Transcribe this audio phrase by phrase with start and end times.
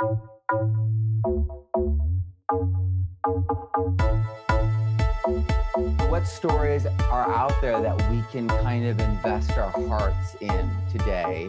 [0.00, 0.16] What
[6.24, 11.48] stories are out there that we can kind of invest our hearts in today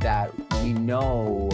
[0.00, 0.32] that
[0.64, 1.48] we know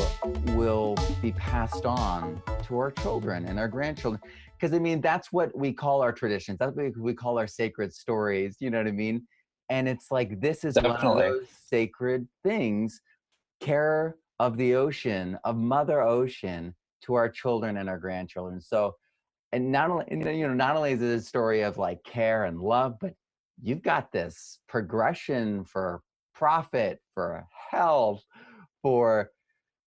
[0.54, 4.22] will be passed on to our children and our grandchildren?
[4.58, 6.56] Because I mean, that's what we call our traditions.
[6.58, 8.56] That's what we call our sacred stories.
[8.58, 9.26] You know what I mean?
[9.68, 11.08] And it's like this is Definitely.
[11.08, 13.02] one of those sacred things.
[13.60, 18.60] Care of the ocean, of Mother Ocean, to our children and our grandchildren.
[18.60, 18.96] So,
[19.52, 22.60] and not only you know, not only is it a story of like care and
[22.60, 23.14] love, but
[23.62, 26.02] you've got this progression for
[26.34, 28.24] profit, for health,
[28.82, 29.30] for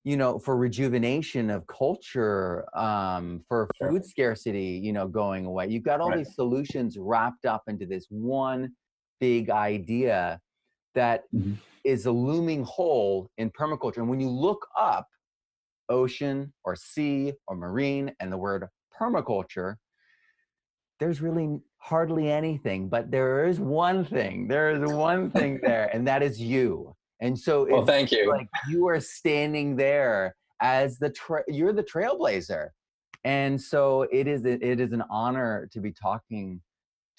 [0.03, 5.67] you know, for rejuvenation of culture, um, for food scarcity, you know, going away.
[5.67, 6.17] You've got all Right.
[6.17, 8.75] these solutions wrapped up into this one
[9.20, 10.39] big idea
[10.95, 11.23] that
[11.84, 13.98] is a looming hole in permaculture.
[13.98, 15.08] And when you look up
[15.90, 18.66] ocean or sea or marine and the word
[18.99, 19.76] permaculture,
[20.99, 24.48] there's really hardly anything, but there is one thing.
[24.48, 26.96] There is one thing there, and that is you.
[27.21, 28.29] And so Well, it's thank you.
[28.29, 32.70] like you are standing there as the tra- you're the trailblazer.
[33.23, 34.45] And so it is.
[34.45, 36.60] It is an honor to be talking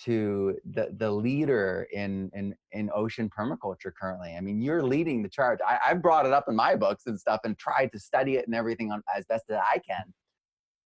[0.05, 4.35] to the the leader in in in ocean permaculture currently.
[4.37, 5.59] I mean, you're leading the charge.
[5.67, 8.47] I, I brought it up in my books and stuff and tried to study it
[8.47, 10.13] and everything on as best as I can.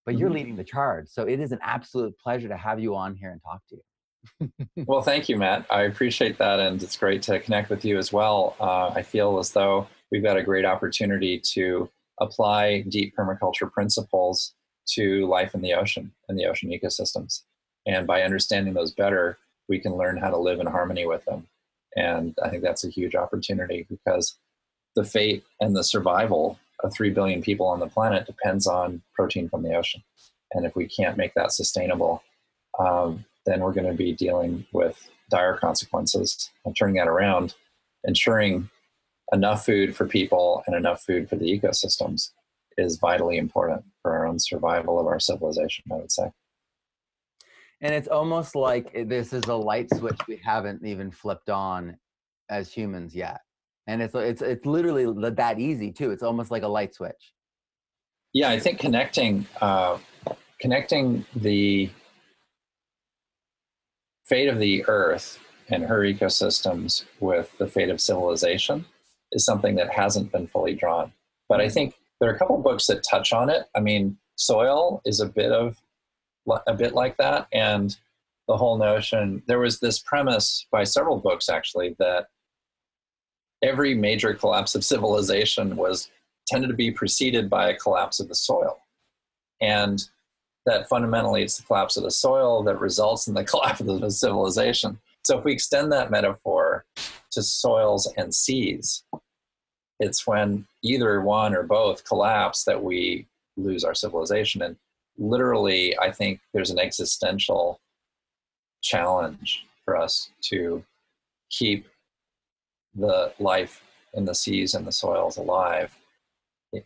[0.05, 0.33] But you're Mhm.
[0.35, 1.09] leading the charge.
[1.09, 3.83] So it is an absolute pleasure to have you on here and talk to you.
[4.87, 5.65] Well, thank you, Matt.
[5.69, 8.55] I appreciate that, and it's great to connect with you as well.
[8.59, 11.89] Uh, I feel as though we've got a great opportunity to
[12.21, 14.53] apply deep permaculture principles
[14.89, 17.41] to life in the ocean and the ocean ecosystems.
[17.87, 21.47] And by understanding those better, we can learn how to live in harmony with them.
[21.95, 24.37] And I think that's a huge opportunity because
[24.95, 29.49] the fate and the survival of 3 billion people on the planet depends on protein
[29.49, 30.03] from the ocean.
[30.53, 32.21] And if we can't make that sustainable,
[32.77, 37.55] um, then we're going to be dealing with dire consequences and turning that around,
[38.03, 38.69] ensuring
[39.33, 42.31] enough food for people and enough food for the ecosystems
[42.77, 46.31] is vitally important for our own survival of our civilization, I would say.
[47.81, 51.97] And it's almost like this is a light switch we haven't even flipped on
[52.49, 53.41] as humans yet.
[53.85, 56.11] And it's it's it's literally that easy too.
[56.11, 57.33] It's almost like a light switch.
[58.33, 59.97] Yeah, I think connecting uh,
[60.59, 61.89] connecting the
[64.25, 65.39] fate of the Earth
[65.69, 68.85] and her ecosystems with the fate of civilization
[69.31, 71.13] is something that hasn't been fully drawn.
[71.47, 73.67] But I think there are a couple books that touch on it.
[73.75, 75.77] I mean, soil is a bit of
[76.67, 77.95] a bit like that, and
[78.47, 79.43] the whole notion.
[79.47, 82.27] There was this premise by several books actually that
[83.61, 86.09] every major collapse of civilization was
[86.47, 88.79] tended to be preceded by a collapse of the soil.
[89.61, 90.03] And
[90.65, 94.09] that fundamentally it's the collapse of the soil that results in the collapse of the
[94.09, 94.99] civilization.
[95.25, 96.85] So if we extend that metaphor
[97.31, 99.03] to soils and seas,
[99.99, 104.61] it's when either one or both collapse that we lose our civilization.
[104.61, 104.77] And
[105.17, 107.79] literally, I think there's an existential
[108.81, 110.83] challenge for us to
[111.49, 111.87] keep
[112.95, 113.81] the life
[114.13, 115.95] in the seas and the soils alive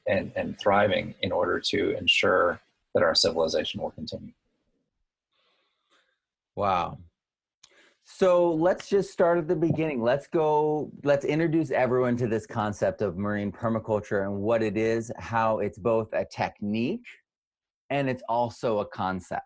[0.07, 2.59] and, and thriving in order to ensure
[2.93, 4.33] that our civilization will continue.
[6.55, 6.97] Wow.
[8.03, 10.01] So let's just start at the beginning.
[10.03, 15.11] Let's go, let's introduce everyone to this concept of marine permaculture and what it is,
[15.17, 17.05] how it's both a technique
[17.91, 19.45] and it's also a concept.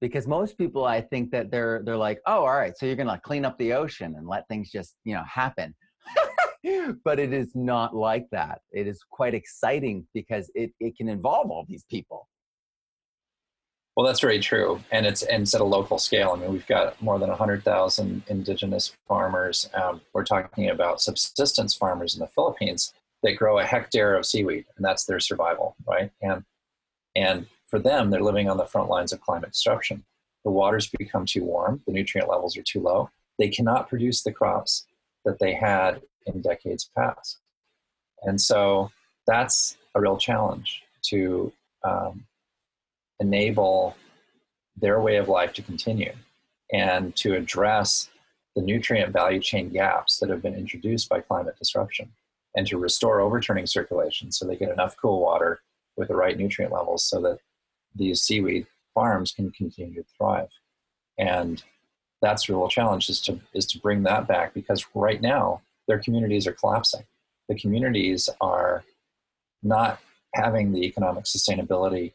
[0.00, 3.20] Because most people, I think that they're they're like, oh, all right, so you're gonna
[3.22, 5.74] clean up the ocean and let things just you know happen.
[7.04, 8.60] but it is not like that.
[8.72, 12.28] It is quite exciting because it, it can involve all these people.
[13.96, 16.32] Well, that's very true, and it's and it's at a local scale.
[16.36, 19.70] I mean, we've got more than hundred thousand indigenous farmers.
[19.72, 24.66] Um, we're talking about subsistence farmers in the Philippines that grow a hectare of seaweed,
[24.76, 26.10] and that's their survival, right?
[26.20, 26.44] And
[27.14, 30.04] and for them, they're living on the front lines of climate disruption.
[30.44, 33.10] The waters become too warm, the nutrient levels are too low.
[33.38, 34.86] They cannot produce the crops
[35.24, 37.38] that they had in decades past,
[38.22, 38.90] and so
[39.26, 41.52] that's a real challenge to
[41.84, 42.24] um,
[43.20, 43.96] enable
[44.76, 46.12] their way of life to continue
[46.72, 48.10] and to address
[48.54, 52.10] the nutrient value chain gaps that have been introduced by climate disruption
[52.54, 55.60] and to restore overturning circulation so they get enough cool water
[55.96, 57.38] with the right nutrient levels so that
[57.96, 60.48] these seaweed farms can continue to thrive
[61.18, 61.62] and
[62.22, 65.98] that's the real challenge is to is to bring that back because right now their
[65.98, 67.04] communities are collapsing
[67.48, 68.84] the communities are
[69.62, 70.00] not
[70.34, 72.12] having the economic sustainability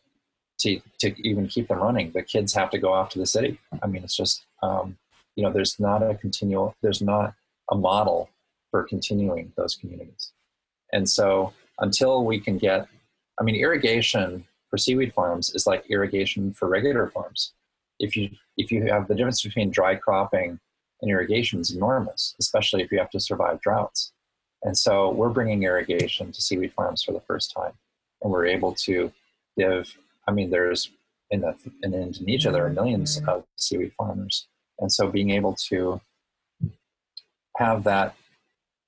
[0.60, 2.12] to, to even keep them running.
[2.12, 3.60] The kids have to go off to the city.
[3.82, 4.98] I mean, it's just, um,
[5.36, 7.34] you know, there's not a continual, there's not
[7.72, 8.30] a model
[8.70, 10.32] for continuing those communities.
[10.94, 12.88] And so until we can get,
[13.40, 17.54] I mean, irrigation for seaweed farms is like irrigation for regular farms.
[18.00, 20.60] If you if you have the difference between dry cropping
[21.02, 24.14] and irrigation is enormous, especially if you have to survive droughts.
[24.64, 27.74] And so we're bringing irrigation to seaweed farms for the first time,
[28.22, 29.12] and we're able to
[29.58, 29.96] give.
[30.28, 30.90] I mean, there's
[31.30, 33.30] in the in Indonesia there are millions mm-hmm.
[33.30, 34.48] of seaweed farmers,
[34.80, 36.02] and so being able to
[37.58, 38.16] have that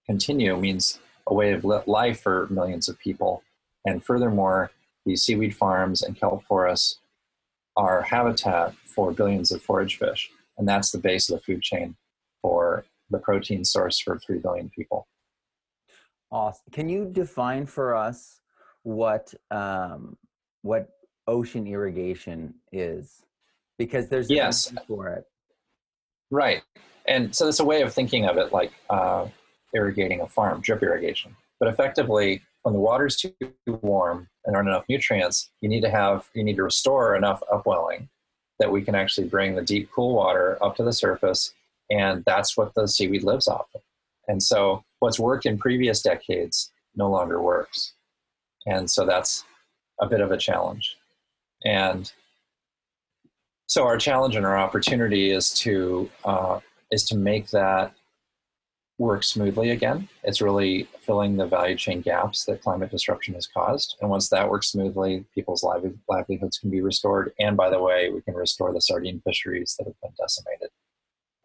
[0.05, 3.43] continue means a way of life for millions of people.
[3.85, 4.71] And furthermore,
[5.05, 6.99] these seaweed farms and kelp forests
[7.75, 10.29] are habitat for billions of forage fish.
[10.57, 11.95] And that's the base of the food chain
[12.41, 15.07] for the protein source for 3 billion people.
[16.31, 16.63] Awesome.
[16.71, 18.41] Can you define for us
[18.83, 20.17] what um,
[20.61, 20.89] what
[21.27, 23.23] ocean irrigation is?
[23.77, 25.25] Because there's yes for it.
[26.31, 26.61] Right.
[27.05, 29.27] And so it's a way of thinking of it like uh,
[29.73, 31.35] irrigating a farm, drip irrigation.
[31.59, 33.33] But effectively, when the water's too
[33.67, 38.09] warm and aren't enough nutrients, you need to have you need to restore enough upwelling
[38.59, 41.53] that we can actually bring the deep cool water up to the surface,
[41.89, 43.81] and that's what the seaweed lives off of.
[44.27, 47.93] And so, what's worked in previous decades no longer works,
[48.65, 49.43] and so that's
[49.99, 50.97] a bit of a challenge.
[51.65, 52.11] And
[53.67, 56.59] so, our challenge and our opportunity is to uh,
[56.91, 57.93] is to make that
[58.99, 60.07] work smoothly again.
[60.23, 63.95] It's really filling the value chain gaps that climate disruption has caused.
[64.01, 67.33] And once that works smoothly, people's livelihoods can be restored.
[67.39, 70.69] And by the way, we can restore the sardine fisheries that have been decimated.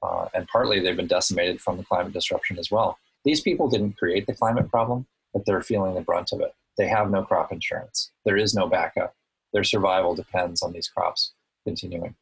[0.02, 2.98] Uh, and partly they've been decimated from the climate disruption as well.
[3.24, 6.52] These people didn't create the climate problem, but they're feeling the brunt of it.
[6.76, 8.12] They have no crop insurance.
[8.24, 9.14] There is no backup.
[9.52, 11.32] Their survival depends on these crops
[11.64, 12.14] continuing.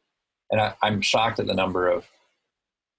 [0.49, 2.07] And I, I'm shocked at the number of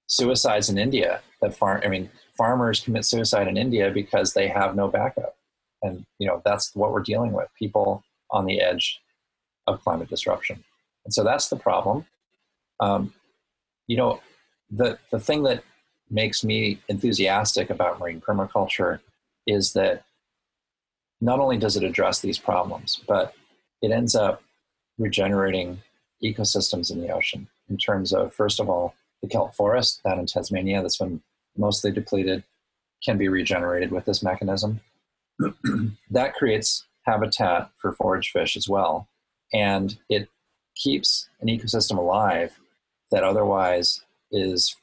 [0.08, 4.74] suicides in India that farm I mean farmers commit suicide in India because they have
[4.74, 5.36] no backup.
[5.82, 9.00] And you know that's what we're dealing with people on the edge
[9.66, 10.64] of climate disruption.
[11.04, 12.06] And so that's the problem.
[12.80, 13.14] Um,
[13.86, 14.20] you know,
[14.70, 15.62] the the thing that
[16.10, 19.00] makes me enthusiastic about marine permaculture
[19.46, 20.04] is that
[21.20, 23.34] not only does it address these problems, but
[23.82, 24.42] it ends up
[24.98, 25.80] regenerating
[26.22, 30.26] ecosystems in the ocean in terms of, first of all, the kelp forest down in
[30.26, 31.22] Tasmania that's been
[31.56, 32.44] mostly depleted
[33.04, 34.80] can be regenerated with this mechanism.
[36.10, 39.08] that creates habitat for forage fish as well.
[39.52, 40.28] And it
[40.74, 42.58] keeps an ecosystem alive
[43.10, 44.76] that otherwise is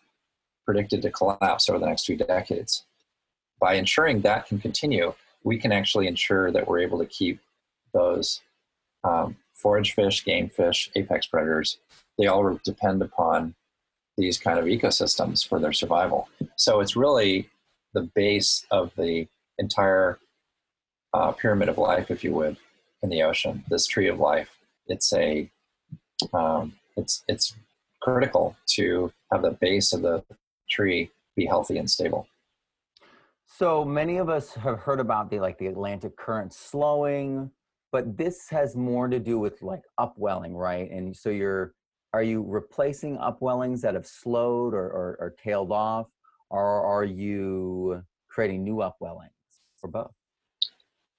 [0.65, 2.83] predicted to collapse over the next few decades.
[3.59, 7.39] By ensuring that can continue, we can actually ensure that we're able to keep
[7.93, 8.41] those
[9.03, 11.77] um, forage fish, game fish, apex predators.
[12.17, 13.53] They all depend upon
[14.17, 16.29] these kind of ecosystems for their survival.
[16.55, 17.49] So it's really
[17.93, 19.27] the base of the
[19.57, 20.19] entire
[21.13, 22.57] uh, pyramid of life, if you would,
[23.01, 23.63] in the ocean.
[23.69, 24.49] This tree of life.
[24.87, 25.49] It's a
[26.33, 27.55] um, it's it's
[28.01, 30.23] critical to have the base of the
[30.69, 32.27] tree be healthy and stable.
[33.47, 37.51] So many of us have heard about the like the Atlantic current slowing,
[37.91, 40.89] but this has more to do with like upwelling, right?
[40.91, 41.73] And so you're
[42.15, 46.07] are you replacing upwellings that have slowed or, or, or tailed off,
[46.49, 49.31] or are you creating new upwellings,
[49.83, 50.13] or both?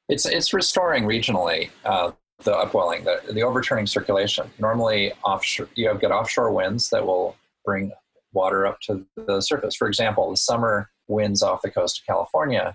[0.08, 2.12] It's it's restoring regionally uh,
[2.44, 4.50] the upwelling, the, the overturning circulation.
[4.58, 7.92] Normally, offshore you have got offshore winds that will bring
[8.32, 9.76] water up to the surface.
[9.76, 12.74] For example, the summer winds off the coast of California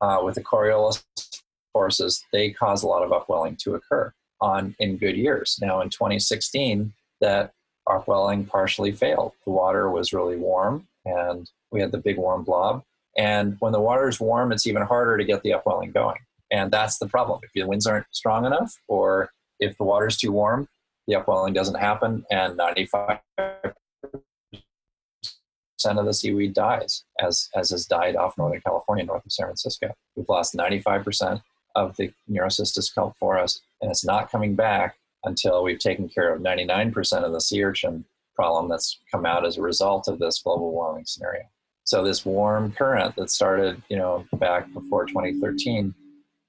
[0.00, 1.04] uh, with the Coriolis
[1.72, 5.60] forces, they cause a lot of upwelling to occur on in good years.
[5.62, 6.92] Now, in 2016,
[7.22, 7.54] that
[7.90, 9.32] upwelling partially failed.
[9.46, 12.82] The water was really warm and we had the big warm blob.
[13.16, 16.18] And when the water is warm, it's even harder to get the upwelling going.
[16.50, 17.40] And that's the problem.
[17.42, 20.68] If the winds aren't strong enough, or if the water is too warm,
[21.06, 23.20] the upwelling doesn't happen, and 95%
[25.84, 29.92] of the seaweed dies, as, as has died off Northern California, north of San Francisco.
[30.14, 31.42] We've lost 95%
[31.74, 36.42] of the Nereocystis kelp forest, and it's not coming back until we've taken care of
[36.42, 40.72] 99% of the sea urchin problem that's come out as a result of this global
[40.72, 41.42] warming scenario.
[41.84, 45.94] So this warm current that started, you know, back before 2013,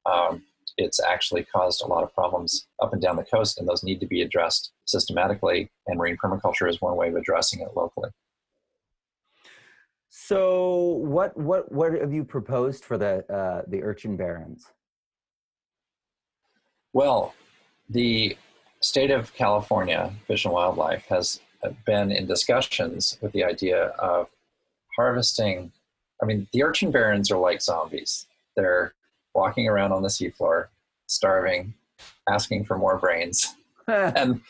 [0.06, 0.44] um,
[0.77, 4.00] it's actually caused a lot of problems up and down the coast, and those need
[4.00, 5.70] to be addressed systematically.
[5.88, 8.10] And marine permaculture is one way of addressing it locally.
[10.10, 14.68] So, what what what have you proposed for the uh, the urchin barrens?
[16.94, 17.34] Well,
[17.89, 18.38] the
[18.83, 21.39] state of California Fish and Wildlife has
[21.85, 24.27] been in discussions with the idea of
[24.97, 25.71] harvesting.
[26.21, 28.27] I mean, the urchin barrens are like zombies.
[28.55, 28.93] They're
[29.33, 30.67] walking around on the seafloor,
[31.07, 31.73] starving,
[32.29, 33.55] asking for more brains.
[33.87, 34.41] and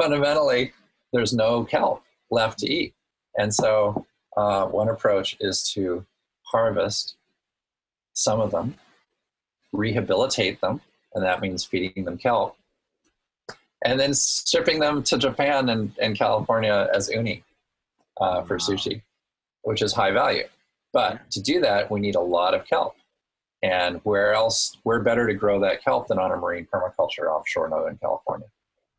[0.00, 0.72] fundamentally,
[1.12, 2.94] there's no kelp left to eat.
[3.36, 6.04] And so, uh, one approach is to
[6.42, 7.16] harvest
[8.12, 8.76] some of them,
[9.72, 10.80] rehabilitate them,
[11.14, 12.56] and that means feeding them kelp,
[13.84, 17.44] and then shipping them to Japan and, and California as uni
[18.20, 18.58] uh, for wow.
[18.58, 19.02] sushi,
[19.62, 20.44] which is high value.
[20.92, 22.96] But to do that, we need a lot of kelp.
[23.62, 27.68] And where else, where better to grow that kelp than on a marine permaculture offshore
[27.68, 28.46] Northern California?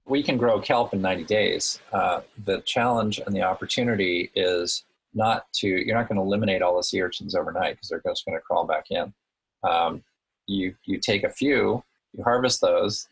[0.08, 1.80] We can grow kelp in 90 days.
[1.92, 6.75] Uh, the challenge and the opportunity is not to, you're not going to eliminate all
[6.75, 9.13] the sea urchins overnight because they're just going to crawl back in.
[9.63, 10.04] Um,
[10.48, 13.08] you, you take a few, you harvest those,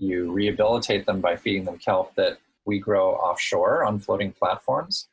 [0.00, 5.08] you rehabilitate them by feeding them kelp that we grow offshore on floating platforms.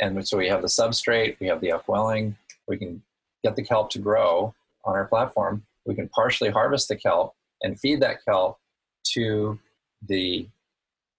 [0.00, 3.02] And so we have the substrate, we have the upwelling, we can
[3.44, 5.64] get the kelp to grow on our platform.
[5.86, 8.58] We can partially harvest the kelp and feed that kelp
[9.14, 9.58] to
[10.06, 10.48] the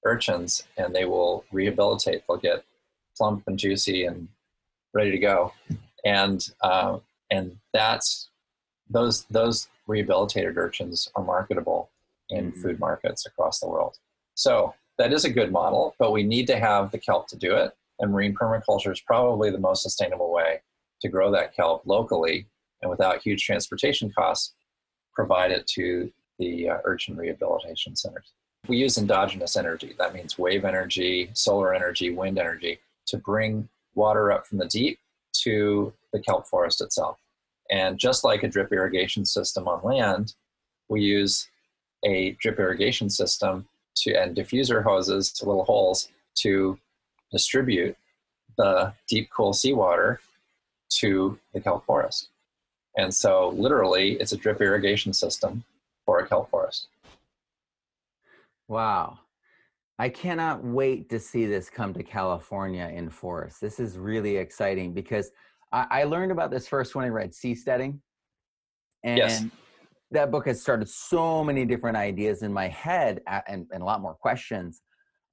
[0.06, 2.24] urchins and they will rehabilitate.
[2.28, 2.64] They'll get
[3.18, 4.28] plump and juicy and
[4.94, 5.54] ready to go.
[6.06, 7.00] And, uh,
[7.32, 8.30] and that's,
[8.90, 11.90] those, those rehabilitated urchins are marketable
[12.30, 12.62] in mm-hmm.
[12.62, 13.98] food markets across the world.
[14.36, 17.56] So that is a good model, but we need to have the kelp to do
[17.56, 17.72] it.
[18.00, 20.62] And marine permaculture is probably the most sustainable way
[21.02, 22.48] to grow that kelp locally
[22.82, 24.54] and without huge transportation costs,
[25.14, 28.32] provide it to the uh, urchin rehabilitation centers.
[28.68, 29.96] We use endogenous energy.
[29.98, 35.00] That means wave energy, solar energy, wind energy to bring water up from the deep
[35.42, 37.18] to the kelp forest itself.
[37.72, 40.36] And just like a drip irrigation system on land,
[40.88, 41.48] we use
[42.06, 46.78] a drip irrigation system to and diffuser hoses to little holes to
[47.32, 47.96] distribute
[48.58, 50.20] the deep cool seawater
[50.90, 52.30] to the kelp forest.
[52.98, 55.64] And so literally it's a drip irrigation system
[56.06, 56.88] for a kelp forest.
[58.68, 59.20] Wow.
[59.98, 63.60] I cannot wait to see this come to California in forest.
[63.60, 65.32] This is really exciting because
[65.72, 68.00] I, I learned about this first when I read Seasteading.
[69.04, 69.44] And yes
[70.12, 74.02] that book has started so many different ideas in my head and, and a lot
[74.02, 74.82] more questions.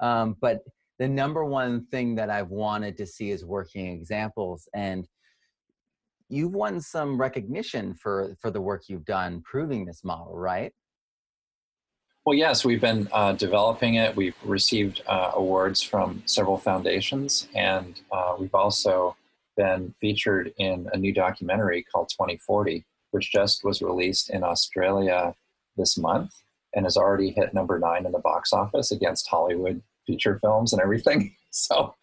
[0.01, 0.61] Um, but
[0.99, 4.69] the number one thing that I've wanted to see is working examples.
[4.75, 5.07] And
[6.29, 10.73] you've won some recognition for, for the work you've done proving this model, right?
[12.25, 14.17] Well, yes, we've been uh, developing it.
[14.17, 19.17] We've received uh, awards from several foundations, and uh, we've also
[19.57, 22.85] been featured in a new documentary called 2040,
[23.17, 25.35] which just was released in Australia
[25.79, 26.35] this month
[26.75, 30.83] and has already hit number nine in the box office against Hollywood feature films and
[30.83, 31.35] everything.
[31.59, 31.95] So,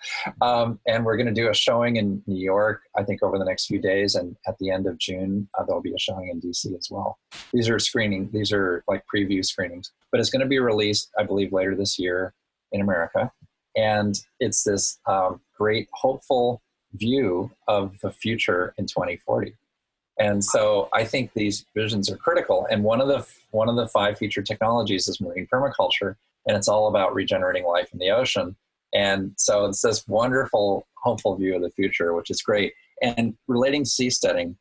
[0.41, 3.45] um, and we're going to do a showing in New York, I think, over the
[3.45, 4.15] next few days.
[4.15, 7.19] And at the end of June, uh, there'll be a showing in DC as well.
[7.53, 11.23] These are screening, these are like preview screenings, but it's going to be released, I
[11.23, 12.33] believe, later this year
[12.71, 13.31] in America.
[13.75, 19.55] And it's this um, great, hopeful view of the future in 2040.
[20.23, 22.65] And so I think these visions are critical.
[22.71, 26.15] And one of the one of the five future technologies is marine permaculture,
[26.47, 28.55] and it's all about regenerating life in the ocean.
[28.93, 32.73] And so it's this wonderful, hopeful view of the future, which is great.
[33.01, 34.55] And relating seasteading,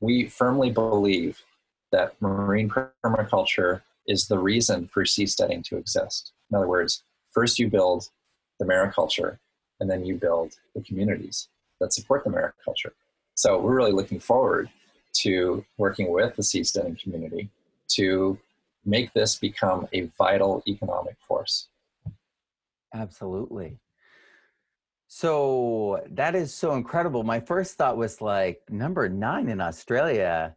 [0.00, 1.42] we firmly believe
[1.92, 2.72] that marine
[3.04, 6.32] permaculture is the reason for seasteading to exist.
[6.50, 8.08] In other words, first you build
[8.58, 9.36] the mariculture,
[9.78, 11.48] and then you build the communities
[11.80, 12.92] that support the mariculture.
[13.34, 14.70] So we're really looking forward
[15.18, 17.48] to working with the seasteading community
[17.88, 18.38] to
[18.84, 21.68] make this become a vital economic force.
[22.94, 23.78] Absolutely.
[25.08, 27.22] So that is so incredible.
[27.22, 30.54] My first thought was like number nine in Australia,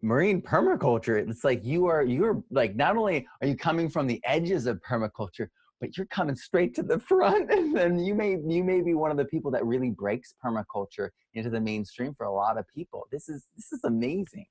[0.00, 1.28] marine permaculture.
[1.28, 4.80] It's like you are you're like not only are you coming from the edges of
[4.82, 5.48] permaculture,
[5.82, 9.10] but you're coming straight to the front and then you may you may be one
[9.10, 13.06] of the people that really breaks permaculture into the mainstream for a lot of people.
[13.10, 14.46] This is this is amazing.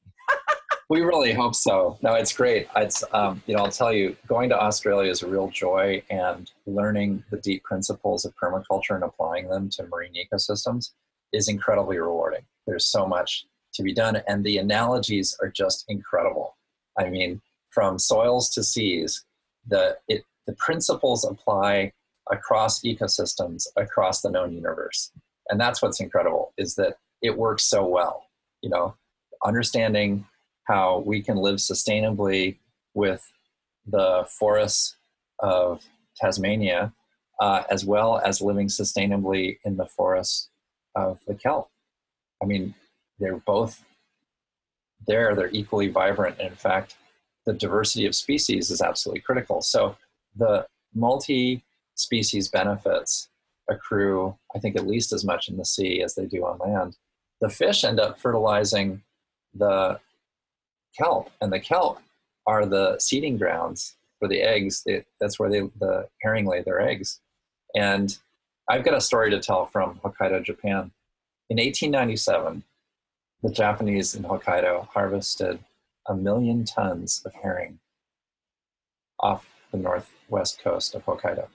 [0.89, 1.97] We really hope so.
[2.01, 2.67] No it's great.
[2.75, 6.51] It's um, you know i'll tell you going to australia is a real joy and
[6.67, 10.91] learning the deep principles of permaculture and applying them to marine ecosystems
[11.31, 12.41] is incredibly rewarding.
[12.67, 13.45] There's so much
[13.75, 16.57] to be done and the analogies are just incredible.
[16.99, 19.23] I mean from soils to seas
[19.67, 21.91] the it the principles apply
[22.31, 25.11] across ecosystems across the known universe
[25.49, 28.25] and that's what's incredible is that it works so well
[28.61, 28.95] you know
[29.43, 30.25] understanding
[30.63, 32.57] how we can live sustainably
[32.93, 33.31] with
[33.85, 34.95] the forests
[35.39, 35.83] of
[36.15, 36.93] Tasmania,
[37.39, 40.49] uh, as well as living sustainably in the forests
[40.95, 41.69] of the kelp.
[42.41, 42.75] I mean,
[43.19, 43.83] they're both
[45.07, 46.37] there, they're equally vibrant.
[46.39, 46.95] And in fact,
[47.45, 49.61] the diversity of species is absolutely critical.
[49.61, 49.97] So
[50.35, 51.63] the multi
[51.95, 53.29] species benefits
[53.69, 56.97] accrue, I think, at least as much in the sea as they do on land.
[57.39, 59.01] The fish end up fertilizing
[59.53, 59.99] the
[60.97, 61.99] kelp, and the kelp
[62.47, 64.85] are the seeding grounds for the eggs.
[65.19, 67.19] That's where they, the herring lay their eggs.
[67.75, 68.17] And
[68.69, 70.91] I've got a story to tell from Hokkaido, Japan.
[71.49, 72.63] In 1897,
[73.43, 75.59] the Japanese in Hokkaido harvested
[76.07, 77.79] a million tons of herring
[79.19, 81.47] off the northwest coast of Hokkaido.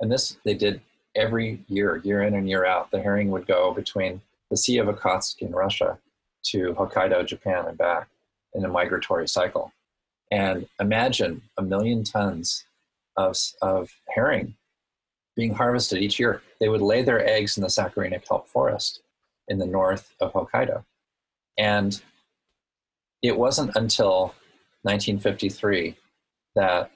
[0.00, 0.80] And this they did
[1.14, 2.90] every year, year in and year out.
[2.90, 4.20] The herring would go between
[4.50, 5.98] the Sea of Okhotsk in Russia
[6.50, 8.08] to Hokkaido, Japan, and back
[8.54, 9.72] in a migratory cycle.
[10.30, 12.64] And imagine a million tons
[13.16, 14.54] of, of herring
[15.34, 16.42] being harvested each year.
[16.60, 19.00] They would lay their eggs in the Saccharina kelp forest
[19.48, 20.84] in the north of Hokkaido.
[21.58, 22.00] And
[23.22, 24.34] it wasn't until
[24.82, 25.96] 1953
[26.54, 26.90] that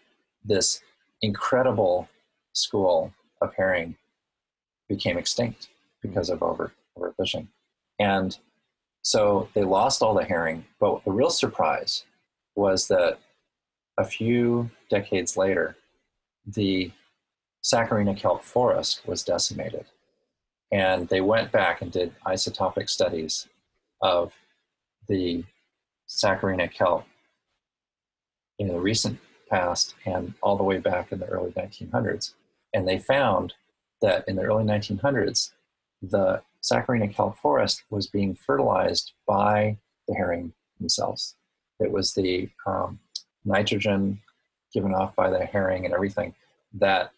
[0.44, 0.80] this
[1.22, 2.08] incredible
[2.52, 3.96] school of herring
[4.88, 5.68] became extinct
[6.02, 7.46] because of over overfishing.
[7.98, 8.36] And
[9.02, 10.64] so they lost all the herring.
[10.78, 12.04] But the real surprise
[12.56, 13.18] was that
[13.98, 15.76] a few decades later,
[16.46, 16.90] the
[17.62, 19.84] Saccharina kelp forest was decimated.
[20.72, 23.48] And they went back and did isotopic studies
[24.00, 24.32] of
[25.08, 25.44] the
[26.08, 27.04] Saccharina kelp
[28.58, 29.18] in the recent
[29.50, 32.34] past and all the way back in the early 1900s.
[32.72, 33.54] And they found
[34.00, 35.50] that in the early 1900s,
[36.02, 39.76] the Saccharina kelp forest was being fertilized by
[40.08, 41.34] the herring themselves.
[41.78, 42.98] It was the um,
[43.44, 44.20] nitrogen
[44.72, 46.34] given off by the herring and everything
[46.74, 47.12] that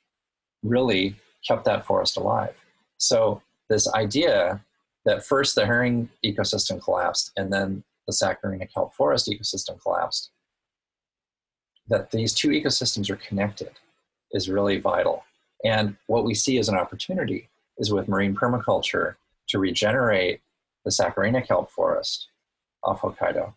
[0.63, 2.57] really kept that forest alive.
[2.99, 4.61] So, this idea
[5.05, 10.31] that first the herring ecosystem collapsed and then the Saccharina kelp forest ecosystem collapsed,
[11.89, 13.71] that these two ecosystems are connected
[14.33, 15.25] is really vital.
[15.65, 19.17] And what we see as an opportunity is with marine permaculture
[19.49, 20.41] to regenerate
[20.85, 22.29] the Saccharina kelp forest
[22.83, 23.53] off Hokkaido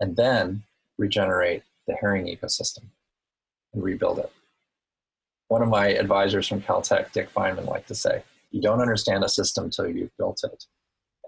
[0.00, 0.62] and then
[0.98, 2.84] regenerate the herring ecosystem
[3.72, 4.32] and rebuild it.
[5.48, 9.28] One of my advisors from Caltech, Dick Feynman, liked to say, you don't understand a
[9.28, 10.64] system until you've built it.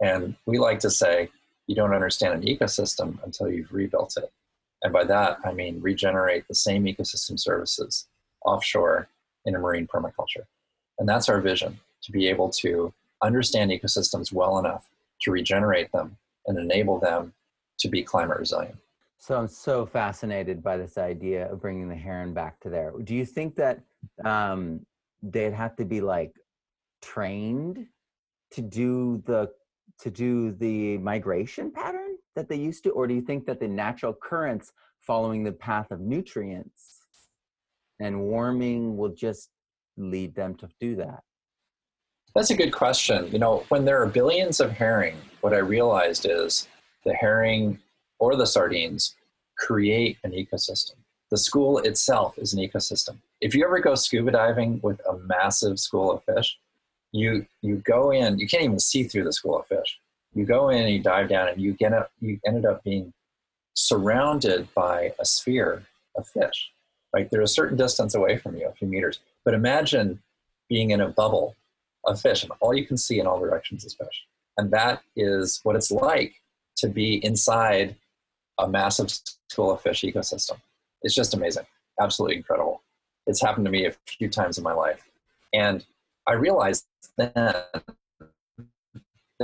[0.00, 1.28] And we like to say,
[1.66, 4.31] you don't understand an ecosystem until you've rebuilt it.
[4.82, 8.08] And by that, I mean regenerate the same ecosystem services
[8.44, 9.08] offshore
[9.44, 10.44] in a marine permaculture.
[10.98, 12.92] And that's our vision to be able to
[13.22, 14.88] understand ecosystems well enough
[15.22, 16.16] to regenerate them
[16.46, 17.32] and enable them
[17.78, 18.76] to be climate resilient.
[19.18, 22.92] So I'm so fascinated by this idea of bringing the herring back to there.
[23.04, 23.80] Do you think that
[24.24, 24.84] um,
[25.22, 26.34] they'd have to be like
[27.00, 27.86] trained
[28.50, 29.50] to do the
[30.00, 32.01] to do the migration pattern
[32.34, 35.90] that they used to, or do you think that the natural currents following the path
[35.90, 37.00] of nutrients
[38.00, 39.50] and warming will just
[39.96, 41.22] lead them to do that?
[42.34, 43.30] That's a good question.
[43.30, 46.66] You know, when there are billions of herring, what I realized is
[47.04, 47.78] the herring
[48.18, 49.14] or the sardines
[49.58, 50.94] create an ecosystem.
[51.30, 53.16] The school itself is an ecosystem.
[53.40, 56.58] If you ever go scuba diving with a massive school of fish,
[57.12, 59.98] you you go in, you can't even see through the school of fish.
[60.34, 63.12] You go in and you dive down and you get up you ended up being
[63.74, 65.84] surrounded by a sphere
[66.16, 66.70] of fish.
[67.14, 67.30] Right?
[67.30, 69.20] They're a certain distance away from you, a few meters.
[69.44, 70.22] But imagine
[70.68, 71.56] being in a bubble
[72.04, 74.24] of fish, and all you can see in all directions is fish.
[74.56, 76.34] And that is what it's like
[76.76, 77.96] to be inside
[78.58, 79.10] a massive
[79.50, 80.58] school of fish ecosystem.
[81.02, 81.66] It's just amazing,
[82.00, 82.82] absolutely incredible.
[83.26, 85.02] It's happened to me a few times in my life.
[85.52, 85.84] And
[86.26, 87.32] I realized then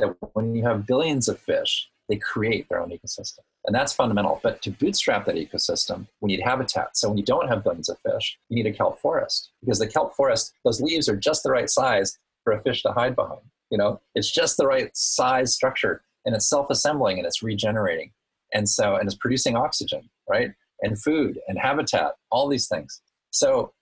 [0.00, 3.40] that when you have billions of fish, they create their own ecosystem.
[3.66, 4.40] And that's fundamental.
[4.42, 6.96] But to bootstrap that ecosystem, we need habitat.
[6.96, 9.86] So when you don't have billions of fish, you need a kelp forest because the
[9.86, 13.42] kelp forest, those leaves are just the right size for a fish to hide behind.
[13.70, 18.12] You know, it's just the right size structure and it's self-assembling and it's regenerating.
[18.54, 20.52] And so, and it's producing oxygen, right?
[20.80, 23.02] And food and habitat, all these things.
[23.30, 23.72] So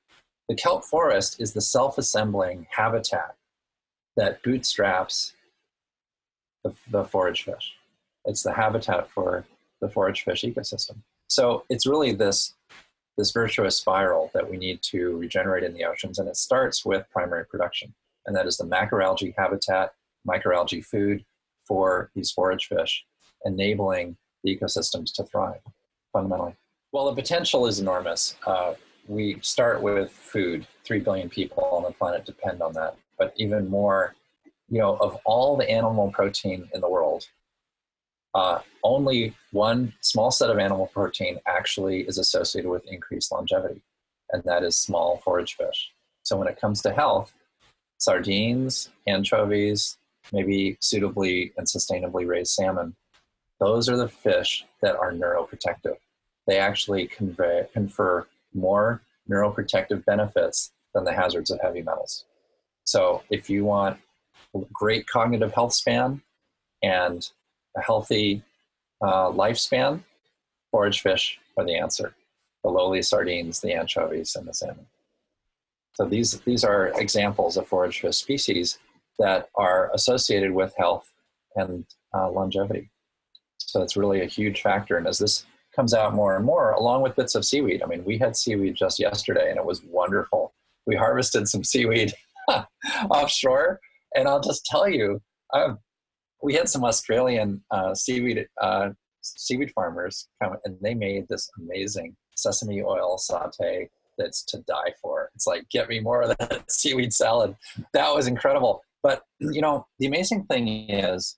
[0.48, 3.36] the kelp forest is the self-assembling habitat
[4.16, 5.34] that bootstraps
[6.68, 7.74] the, the forage fish.
[8.24, 9.44] It's the habitat for
[9.80, 10.96] the forage fish ecosystem.
[11.28, 12.54] So it's really this
[13.18, 17.08] this virtuous spiral that we need to regenerate in the oceans, and it starts with
[17.10, 17.94] primary production
[18.26, 19.92] and that is the macroalgae habitat,
[20.28, 21.24] microalgae food
[21.64, 23.04] for these forage fish,
[23.44, 25.60] enabling the ecosystems to thrive
[26.12, 26.54] fundamentally.
[26.92, 28.36] Well, the potential is enormous.
[28.46, 28.74] Uh,
[29.08, 30.66] we start with food.
[30.84, 32.96] Three billion people on the planet depend on that.
[33.18, 34.14] But even more,
[34.68, 37.28] you know, of all the animal protein in the world,
[38.34, 43.80] uh, only one small set of animal protein actually is associated with increased longevity,
[44.30, 45.90] and that is small forage fish.
[46.22, 47.32] So when it comes to health,
[47.98, 49.96] sardines, anchovies,
[50.32, 52.94] maybe suitably and sustainably raised salmon,
[53.58, 55.96] those are the fish that are neuroprotective.
[56.46, 59.00] They actually convey, confer more
[59.30, 62.24] neuroprotective benefits than the hazards of heavy metals.
[62.84, 63.98] So if you want
[64.72, 66.22] great cognitive health span
[66.82, 67.28] and
[67.76, 68.42] a healthy
[69.02, 70.00] uh, lifespan,
[70.70, 72.14] forage fish are the answer.
[72.62, 74.86] The lowly sardines, the anchovies, and the salmon.
[75.94, 78.78] So these, these are examples of forage fish species
[79.18, 81.10] that are associated with health
[81.54, 82.90] and uh, longevity.
[83.58, 84.96] So it's really a huge factor.
[84.96, 88.04] And as this comes out more and more, along with bits of seaweed, I mean,
[88.04, 90.52] we had seaweed just yesterday and it was wonderful.
[90.86, 92.12] We harvested some seaweed
[93.10, 93.80] offshore.
[94.16, 95.20] And I'll just tell you,
[96.42, 98.90] we had some Australian uh, seaweed uh,
[99.22, 105.30] seaweed farmers come and they made this amazing sesame oil saute that's to die for.
[105.34, 107.56] It's like, get me more of that seaweed salad.
[107.92, 108.82] That was incredible.
[109.02, 111.36] But, you know, the amazing thing is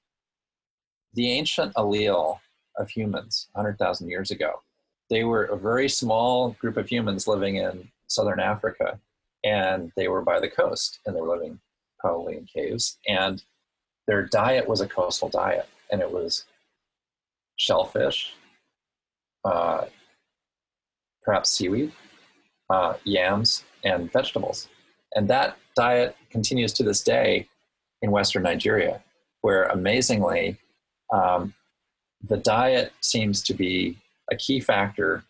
[1.14, 2.38] the ancient allele
[2.76, 4.62] of humans 100,000 years ago,
[5.10, 8.98] they were a very small group of humans living in southern Africa,
[9.44, 11.58] and they were by the coast, and they were living
[11.98, 12.98] probably in caves.
[13.06, 13.42] And
[14.06, 16.44] their diet was a coastal diet, and it was
[17.56, 18.32] shellfish,
[19.44, 19.86] uh,
[21.22, 21.92] perhaps seaweed,
[22.70, 24.68] uh, yams, and vegetables.
[25.14, 27.48] And that diet continues to this day
[28.02, 29.02] in Western Nigeria,
[29.42, 30.58] where amazingly,
[31.12, 31.54] um,
[32.26, 33.96] the diet seems to be
[34.30, 35.22] a key factor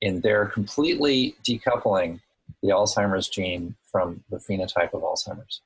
[0.00, 2.20] in their completely decoupling
[2.62, 5.60] the Alzheimer's gene from the phenotype of Alzheimer's.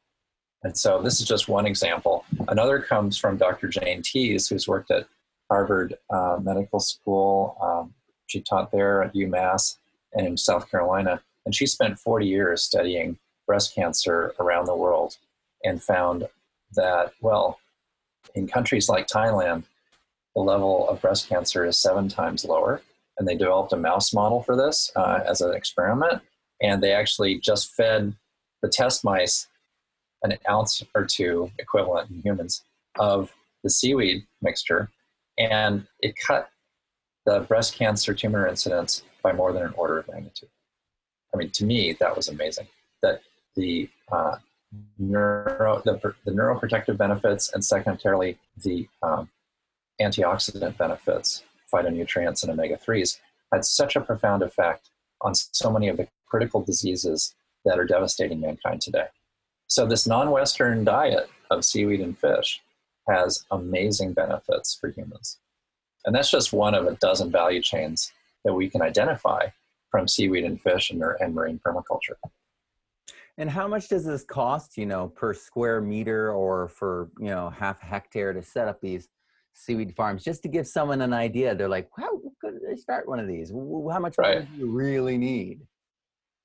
[0.64, 2.24] And so this is just one example.
[2.48, 3.68] Another comes from Dr.
[3.68, 5.06] Jane Teas, who's worked at
[5.50, 7.56] Harvard uh, Medical School.
[7.62, 7.94] Um,
[8.26, 9.76] she taught there at UMass
[10.14, 11.20] and in South Carolina.
[11.44, 15.18] And she spent 40 years studying breast cancer around the world
[15.62, 16.26] and found
[16.72, 17.60] that, well,
[18.34, 19.64] in countries like Thailand,
[20.34, 22.80] the level of breast cancer is seven times lower.
[23.18, 26.22] And they developed a mouse model for this uh, as an experiment.
[26.62, 28.14] And they actually just fed
[28.62, 29.46] the test mice
[30.24, 32.62] an ounce or two equivalent in humans
[32.98, 33.32] of
[33.62, 34.90] the seaweed mixture.
[35.38, 36.48] And it cut
[37.26, 40.50] the breast cancer tumor incidence by more than an order of magnitude.
[41.32, 42.68] I mean, to me, that was amazing.
[43.02, 43.22] That
[43.56, 44.36] the uh,
[44.98, 49.28] neuro, the, the neuroprotective benefits, and secondarily the um,
[50.00, 53.20] antioxidant benefits, phytonutrients and omega threes,
[53.52, 57.34] had such a profound effect on so many of the critical diseases
[57.64, 59.06] that are devastating mankind today.
[59.74, 62.62] So this non-Western diet of seaweed and fish
[63.08, 65.40] has amazing benefits for humans.
[66.04, 68.12] And that's just one of a dozen value chains
[68.44, 69.48] that we can identify
[69.90, 72.14] from seaweed and fish and, and marine permaculture.
[73.36, 77.50] And how much does this cost, you know, per square meter or for, you know,
[77.50, 79.08] half a hectare to set up these
[79.54, 80.22] seaweed farms?
[80.22, 83.50] Just to give someone an idea, they're like, how could I start one of these?
[83.50, 84.48] How much right.
[84.48, 85.62] do you really need?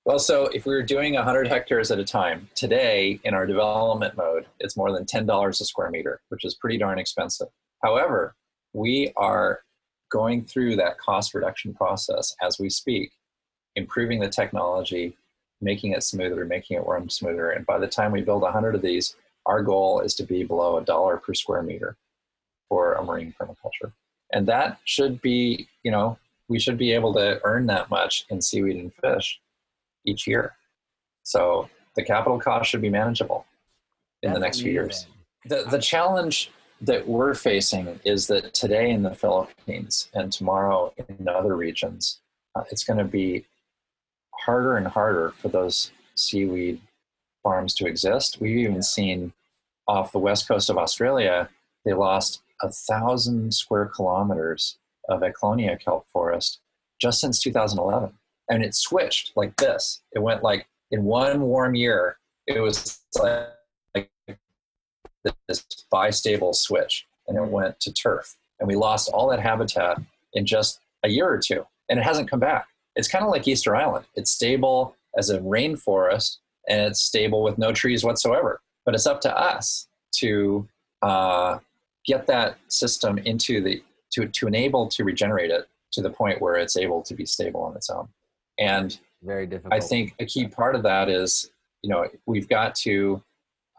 [0.05, 4.15] Well, so if we were doing 100 hectares at a time, today in our development
[4.15, 7.49] mode, it's more than $10 a square meter, which is pretty darn expensive.
[7.83, 8.33] However,
[8.73, 9.61] we are
[10.09, 13.11] going through that cost reduction process as we speak,
[13.75, 15.17] improving the technology,
[15.61, 17.51] making it smoother, making it run smoother.
[17.51, 20.77] And by the time we build 100 of these, our goal is to be below
[20.77, 21.97] a dollar per square meter
[22.69, 23.91] for a marine permaculture.
[24.31, 28.41] And that should be, you know, we should be able to earn that much in
[28.41, 29.39] seaweed and fish
[30.05, 30.55] each year.
[31.23, 33.45] So the capital cost should be manageable
[34.21, 34.65] in That's the next amazing.
[34.65, 35.07] few years.
[35.45, 41.27] The, the challenge that we're facing is that today in the Philippines and tomorrow in
[41.27, 42.19] other regions,
[42.55, 43.45] uh, it's going to be
[44.33, 46.81] harder and harder for those seaweed
[47.43, 48.39] farms to exist.
[48.39, 49.33] We've even seen
[49.87, 51.49] off the west coast of Australia,
[51.83, 54.77] they lost a thousand square kilometers
[55.09, 56.59] of Ecklonia kelp forest
[57.01, 58.13] just since 2011
[58.49, 60.01] and it switched like this.
[60.11, 63.49] It went like in one warm year, it was like,
[65.47, 70.01] this bistable switch, and it went to turf, and we lost all that habitat
[70.33, 72.67] in just a year or two, and it hasn't come back.
[72.95, 74.05] It's kind of like Easter Island.
[74.15, 78.61] It's stable as a rainforest, and it's stable with no trees whatsoever.
[78.85, 80.67] But it's up to us to
[81.01, 81.59] uh,
[82.05, 86.55] get that system into the to to enable to regenerate it to the point where
[86.55, 88.07] it's able to be stable on its own.
[88.59, 89.73] And very difficult.
[89.73, 91.49] I think a key part of that is,
[91.81, 93.23] you know, we've got to,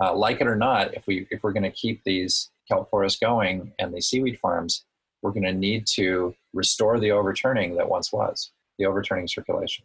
[0.03, 3.21] uh, like it or not, if we if we're going to keep these kelp forests
[3.21, 4.85] going and these seaweed farms,
[5.23, 9.85] we're going to need to restore the overturning that once was the overturning circulation.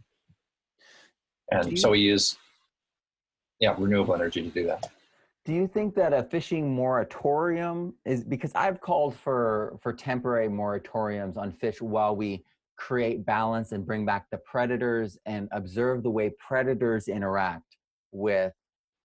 [1.51, 2.37] And you, so we use,
[3.59, 4.89] yeah, renewable energy to do that.
[5.43, 11.37] Do you think that a fishing moratorium is because I've called for for temporary moratoriums
[11.37, 12.43] on fish while we
[12.77, 17.77] create balance and bring back the predators and observe the way predators interact
[18.11, 18.53] with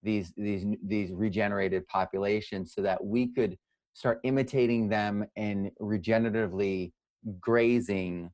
[0.03, 3.57] these these these regenerated populations so that we could
[3.95, 6.93] start imitating them and regeneratively
[7.39, 8.31] grazing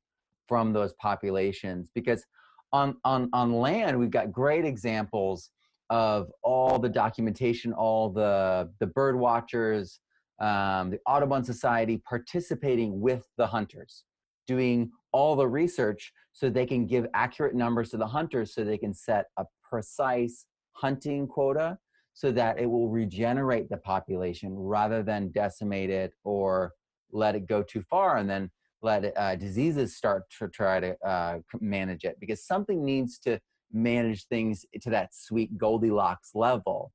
[0.49, 1.91] from those populations.
[1.95, 2.25] Because
[2.73, 5.51] on on on land we've got great examples
[5.91, 10.01] of all the documentation all the the bird watchers
[10.41, 14.05] um, the audubon society participating with the hunters
[14.47, 18.77] doing all the research so they can give accurate numbers to the hunters so they
[18.77, 21.79] can set a precise hunting quota
[22.13, 26.73] so that it will regenerate the population rather than decimate it or
[27.13, 28.51] let it go too far and then
[28.83, 33.41] let uh, diseases start to try to uh, manage it because something needs to
[33.73, 36.93] manage things to that sweet Goldilocks level.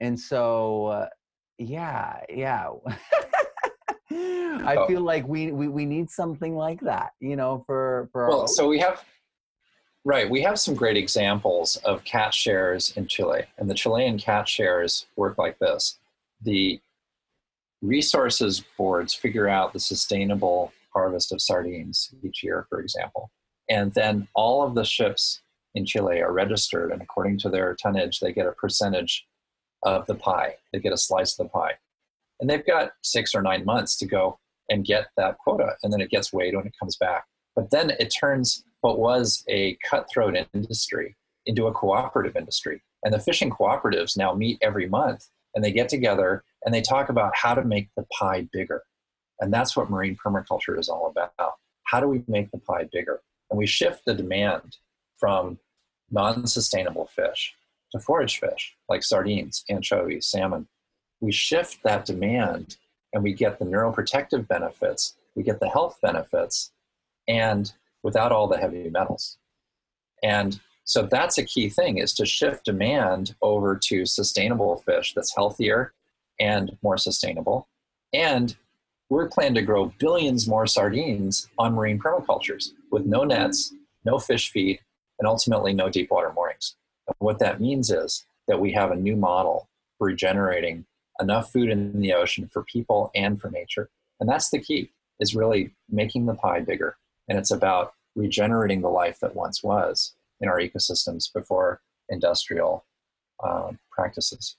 [0.00, 1.08] And so, uh,
[1.58, 2.70] yeah, yeah.
[4.62, 4.86] I oh.
[4.86, 8.28] feel like we, we we need something like that, you know, for for.
[8.28, 9.04] Well, so we have,
[10.04, 10.28] right?
[10.28, 15.06] We have some great examples of catch shares in Chile, and the Chilean catch shares
[15.16, 15.98] work like this:
[16.42, 16.80] the
[17.82, 23.30] resources boards figure out the sustainable harvest of sardines each year, for example,
[23.68, 25.42] and then all of the ships
[25.74, 29.26] in Chile are registered, and according to their tonnage, they get a percentage
[29.82, 30.56] of the pie.
[30.72, 31.72] They get a slice of the pie.
[32.40, 34.38] And they've got six or nine months to go
[34.68, 37.24] and get that quota, and then it gets weighed when it comes back.
[37.54, 42.82] But then it turns what was a cutthroat industry into a cooperative industry.
[43.04, 47.08] And the fishing cooperatives now meet every month and they get together and they talk
[47.08, 48.82] about how to make the pie bigger.
[49.40, 51.54] And that's what marine permaculture is all about.
[51.84, 53.20] How do we make the pie bigger?
[53.50, 54.78] And we shift the demand
[55.18, 55.58] from
[56.10, 57.54] non sustainable fish
[57.92, 60.66] to forage fish like sardines, anchovies, salmon,
[61.20, 62.76] we shift that demand
[63.14, 66.72] and we get the neuroprotective benefits, we get the health benefits,
[67.26, 67.72] and
[68.02, 69.38] without all the heavy metals.
[70.22, 75.34] And so that's a key thing is to shift demand over to sustainable fish that's
[75.34, 75.94] healthier
[76.38, 77.68] and more sustainable.
[78.12, 78.54] And
[79.08, 83.72] we're planning to grow billions more sardines on marine permacultures with no nets,
[84.04, 84.80] no fish feed,
[85.18, 86.74] and ultimately no deep water moorings.
[87.06, 90.84] And what that means is that we have a new model for regenerating
[91.20, 93.90] enough food in the ocean for people and for nature.
[94.20, 96.96] And that's the key, is really making the pie bigger.
[97.28, 102.84] And it's about regenerating the life that once was in our ecosystems before industrial
[103.42, 104.56] um, practices.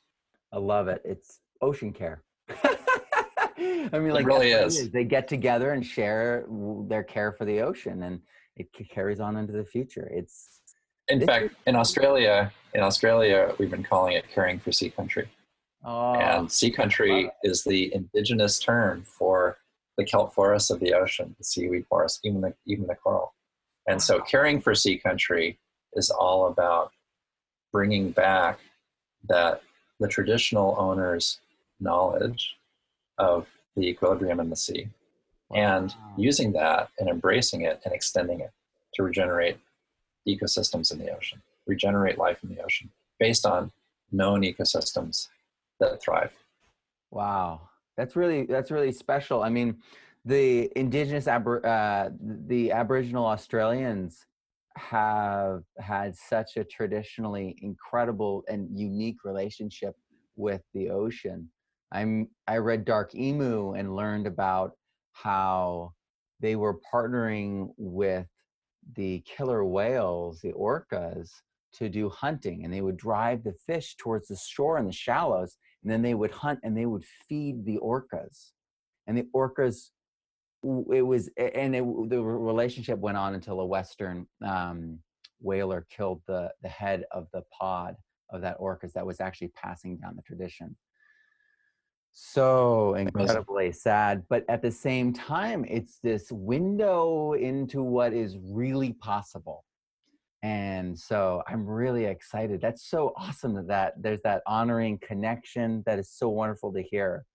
[0.52, 1.02] I love it.
[1.06, 2.24] It's ocean care.
[3.58, 4.80] I mean, like, it really is.
[4.80, 4.92] is.
[4.92, 6.46] They get together and share
[6.88, 8.22] their care for the ocean, and
[8.56, 10.10] it carries on into the future.
[10.12, 10.60] It's
[11.08, 12.52] in fact in Australia.
[12.74, 15.30] In Australia, we've been calling it caring for sea country.
[15.86, 16.48] Oh, and ah.
[16.48, 19.58] sea country is the indigenous term for
[19.98, 23.34] the kelp forests of the ocean, the seaweed forest, even the, even the coral.
[23.88, 25.60] And so caring for sea country
[25.94, 26.92] is all about
[27.72, 28.60] bringing back
[29.30, 29.62] that
[30.00, 31.40] the traditional owners'
[31.80, 32.56] knowledge
[33.18, 34.88] of the equilibrium in the sea
[35.54, 38.52] and using that and embracing it and extending it
[38.96, 39.58] to regenerate
[40.28, 43.72] ecosystems in the ocean, regenerate life in the ocean based on
[44.12, 45.28] known ecosystems
[45.86, 46.34] that thrive.
[47.12, 49.44] Wow, that's really that's really special.
[49.44, 49.78] I mean,
[50.26, 54.26] the indigenous uh, the Aboriginal Australians
[54.78, 59.96] have had such a traditionally incredible and unique relationship
[60.36, 61.50] with the ocean.
[61.92, 64.72] I'm I read Dark Emu and learned about
[65.14, 65.94] how
[66.42, 68.28] they were partnering with
[68.96, 71.30] the killer whales, the orcas,
[71.76, 75.58] to do hunting and they would drive the fish towards the shore in the shallows
[75.86, 78.54] and then they would hunt and they would feed the orcas.
[79.06, 79.92] And the orcas
[80.92, 84.98] it was and it, the relationship went on until a western um,
[85.40, 87.96] whaler killed the the head of the pod
[88.32, 90.76] of that orcas that was actually passing down the tradition.
[92.14, 98.94] So incredibly sad but at the same time it's this window into what is really
[98.94, 99.66] possible
[100.46, 102.62] and so i'm really excited.
[102.62, 107.26] That's so awesome that, that there's that honoring connection that is so wonderful to hear.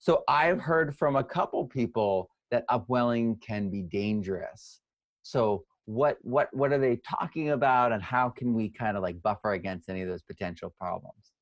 [0.00, 4.80] So i've heard from a couple people that upwelling can be dangerous.
[5.22, 9.22] So what what what are they talking about and how can we kind of like
[9.22, 11.32] buffer against any of those potential problems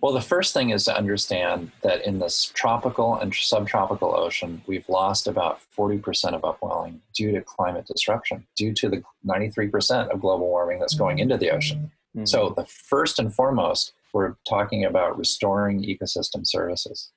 [0.00, 4.88] well the first thing is to understand that in this tropical and subtropical ocean we've
[4.88, 10.48] lost about 40% of upwelling due to climate disruption due to the 93% of global
[10.48, 12.24] warming that's going into the ocean mm-hmm.
[12.24, 17.10] so the first and foremost we're talking about restoring ecosystem services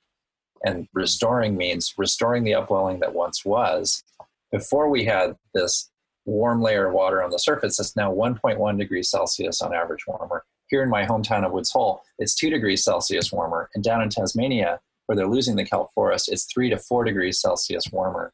[0.64, 4.02] and restoring means restoring the upwelling that once was
[4.50, 5.90] before we had this
[6.24, 10.44] warm layer of water on the surface, it's now 1.1 degrees Celsius on average warmer.
[10.68, 13.70] Here in my hometown of Woods Hole, it's 2 degrees Celsius warmer.
[13.74, 17.40] And down in Tasmania, where they're losing the kelp forest, it's 3 to 4 degrees
[17.40, 18.32] Celsius warmer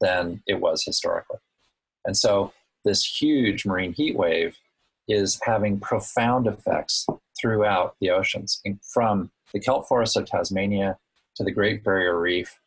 [0.00, 1.38] than it was historically.
[2.04, 2.52] And so
[2.84, 4.56] this huge marine heat wave
[5.08, 7.06] is having profound effects
[7.40, 8.60] throughout the oceans,
[8.92, 10.98] from the kelp forests of Tasmania
[11.36, 12.58] to the Great Barrier Reef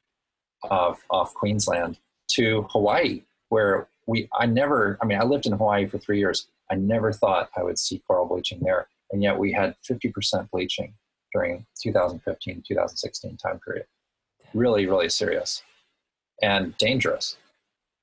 [0.70, 5.86] of, off Queensland to Hawaii, where we I never I mean I lived in Hawaii
[5.86, 6.48] for three years.
[6.72, 10.94] I never thought I would see coral bleaching there, and yet we had 50% bleaching
[11.34, 13.86] during 2015 2016 time period.
[14.54, 15.64] Really, really serious
[16.42, 17.38] and dangerous,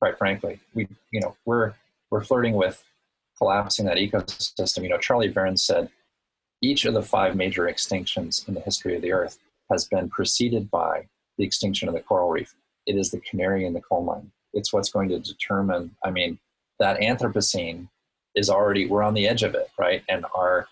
[0.01, 0.61] quite frankly.
[0.75, 1.75] We you know we're
[2.11, 2.83] we're flirting with
[3.39, 4.83] collapsing that ecosystem.
[4.83, 5.89] You know, Charlie Veron said
[6.63, 9.39] each of the five major extinctions in the history of the Earth
[9.71, 12.55] has been preceded by the extinction of the coral reef.
[12.87, 16.39] It is the canary in the coal mine it's what's going to determine i mean
[16.79, 17.89] that anthropocene
[18.35, 20.67] is already we're on the edge of it right and our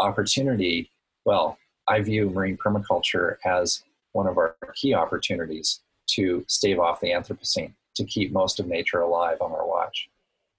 [0.00, 0.90] opportunity.
[1.24, 1.58] Well
[1.90, 3.82] i view marine permaculture as
[4.12, 9.00] one of our key opportunities to stave off the anthropocene to keep most of nature
[9.00, 10.08] alive on our watch.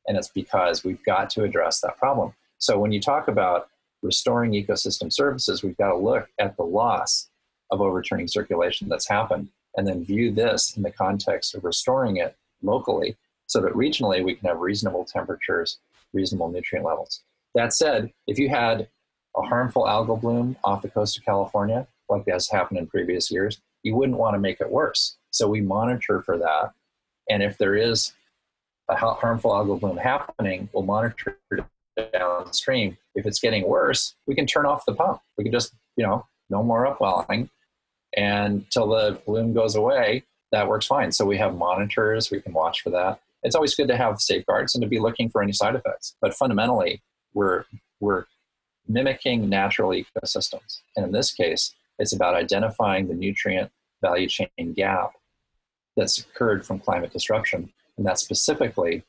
[0.07, 2.33] And it's because we've got to address that problem.
[2.57, 3.69] So when you talk about
[4.03, 7.29] restoring ecosystem services we've got to look at the loss
[7.71, 12.35] of overturning circulation that's happened and then view this in the context of restoring it
[12.61, 15.77] locally so that regionally we can have reasonable temperatures,
[16.13, 17.21] reasonable nutrient levels.
[17.53, 18.87] That said, if you had
[19.35, 23.61] a harmful algal bloom off the coast of California, like has happened in previous years,
[23.83, 25.17] you wouldn't want to make it worse.
[25.31, 26.73] So we monitor for that.
[27.29, 28.13] And if there is
[28.89, 31.37] a harmful algal bloom happening, we'll monitor
[32.13, 32.97] downstream.
[33.15, 35.21] If it's getting worse, we can turn off the pump.
[35.37, 37.49] We can just, you know, no more upwelling.
[38.15, 41.11] And till the bloom goes away, that works fine.
[41.11, 43.21] So we have monitors, we can watch for that.
[43.43, 46.15] It's always good to have safeguards and to be looking for any side effects.
[46.21, 47.01] But fundamentally,
[47.33, 47.65] we're
[47.99, 48.25] we're
[48.87, 50.81] mimicking natural ecosystems.
[50.95, 55.11] And in this case, it's about identifying the nutrient value chain gap
[55.95, 57.71] that's occurred from climate disruption.
[57.97, 59.03] And that's specifically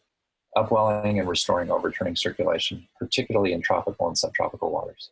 [0.56, 5.11] upwelling and restoring overturning circulation, particularly in tropical and subtropical waters.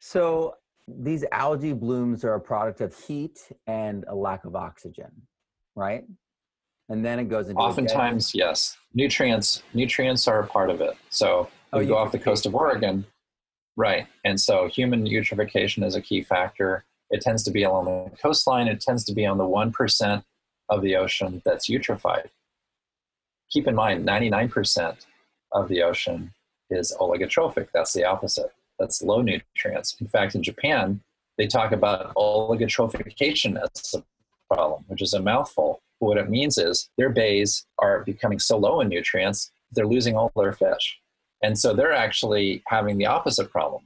[0.00, 0.56] So
[0.88, 5.10] these algae blooms are a product of heat and a lack of oxygen,
[5.74, 6.04] right?
[6.88, 10.94] And then it goes into oftentimes yes, nutrients nutrients are a part of it.
[11.08, 13.06] So oh, we go off the coast of Oregon,
[13.76, 14.06] right?
[14.24, 16.84] And so human eutrophication is a key factor.
[17.10, 18.68] It tends to be along the coastline.
[18.68, 20.24] It tends to be on the one percent
[20.68, 22.28] of the ocean that's eutrophied.
[23.50, 25.06] Keep in mind, ninety nine percent
[25.52, 26.32] of the ocean
[26.70, 27.68] is oligotrophic.
[27.74, 29.96] That's the opposite that's low nutrients.
[30.00, 31.00] In fact, in Japan,
[31.38, 34.02] they talk about oligotrophication as a
[34.52, 35.80] problem, which is a mouthful.
[35.98, 40.32] What it means is their bays are becoming so low in nutrients, they're losing all
[40.36, 41.00] their fish.
[41.44, 43.82] And so they're actually having the opposite problem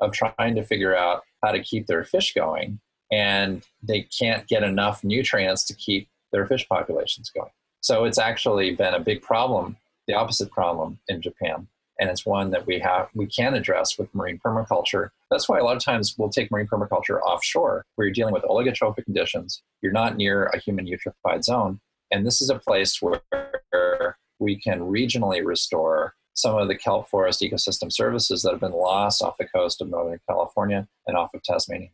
[0.00, 2.78] of trying to figure out how to keep their fish going,
[3.10, 7.50] and they can't get enough nutrients to keep their fish populations going.
[7.80, 11.68] So it's actually been a big problem, the opposite problem in Japan
[11.98, 15.10] and it's one that we have we can address with marine permaculture.
[15.30, 18.42] That's why a lot of times we'll take marine permaculture offshore, where you're dealing with
[18.44, 19.62] oligotrophic conditions.
[19.82, 24.80] You're not near a human eutrophied zone, and this is a place where we can
[24.80, 29.46] regionally restore some of the kelp forest ecosystem services that have been lost off the
[29.46, 31.88] coast of Northern California and off of Tasmania.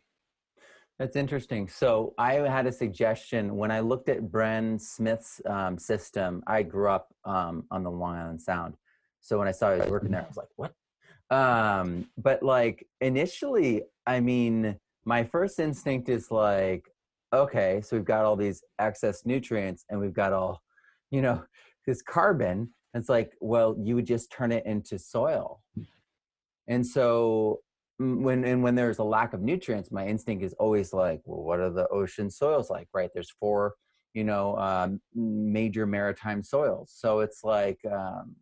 [0.98, 1.66] That's interesting.
[1.68, 6.42] So I had a suggestion when I looked at Bren Smith's um, system.
[6.46, 8.74] I grew up um, on the Long Island Sound,
[9.20, 10.72] so when I saw he was working there, I was like, what?
[11.30, 16.90] Um, but like initially, I mean, my first instinct is like,
[17.32, 20.62] okay, so we've got all these excess nutrients and we've got all,
[21.10, 21.42] you know,
[21.86, 22.70] this carbon.
[22.94, 25.62] It's like, well, you would just turn it into soil.
[26.66, 27.60] And so
[27.98, 31.60] when and when there's a lack of nutrients, my instinct is always like, well, what
[31.60, 32.88] are the ocean soils like?
[32.94, 33.10] Right?
[33.12, 33.74] There's four,
[34.14, 36.92] you know, um, major maritime soils.
[36.94, 38.36] So it's like um,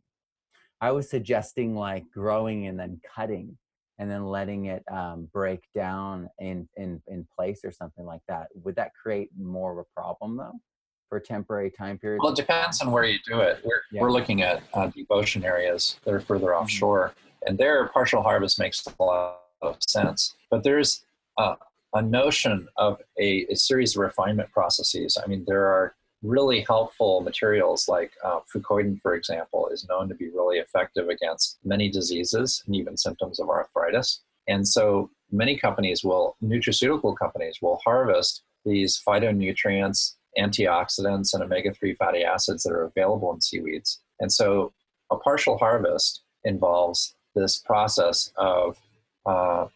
[0.80, 3.58] I was suggesting like growing and then cutting
[3.98, 8.46] and then letting it um, break down in, in, in place or something like that.
[8.54, 10.60] Would that create more of a problem though?
[11.08, 12.20] For a temporary time period?
[12.22, 13.60] Well, it depends on where you do it.
[13.64, 14.02] We're, Yeah.
[14.02, 16.62] we're looking at uh, deep ocean areas that are further Mm-hmm.
[16.62, 17.14] offshore,
[17.46, 20.34] and there partial harvest makes a lot of sense.
[20.50, 21.04] But there's
[21.36, 21.56] uh,
[21.94, 25.16] a notion of a, a series of refinement processes.
[25.22, 30.14] I mean, there are really helpful materials like uh, fucoidan, for example, is known to
[30.16, 34.20] be really effective against many diseases and even symptoms of arthritis.
[34.48, 41.94] And so many companies will, nutraceutical companies will harvest these phytonutrients, antioxidants, and omega 3
[41.94, 44.00] fatty acids that are available in seaweeds.
[44.20, 44.72] And so
[45.10, 48.78] a partial harvest involves this process of
[49.26, 49.66] uh,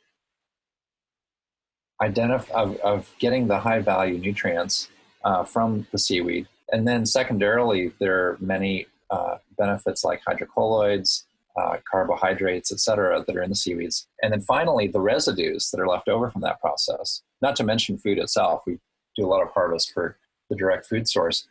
[2.00, 4.88] of, of getting the high value nutrients
[5.24, 6.48] uh, from the seaweed.
[6.72, 11.24] And then secondarily, there are many uh, benefits like hydrocolloids,
[11.56, 14.08] uh, carbohydrates, et cetera, that are in the seaweeds.
[14.22, 17.98] And then finally, the residues that are left over from that process, not to mention
[17.98, 18.62] food itself.
[18.66, 18.78] We
[19.16, 20.16] do a lot of harvest for
[20.52, 21.48] the direct food source.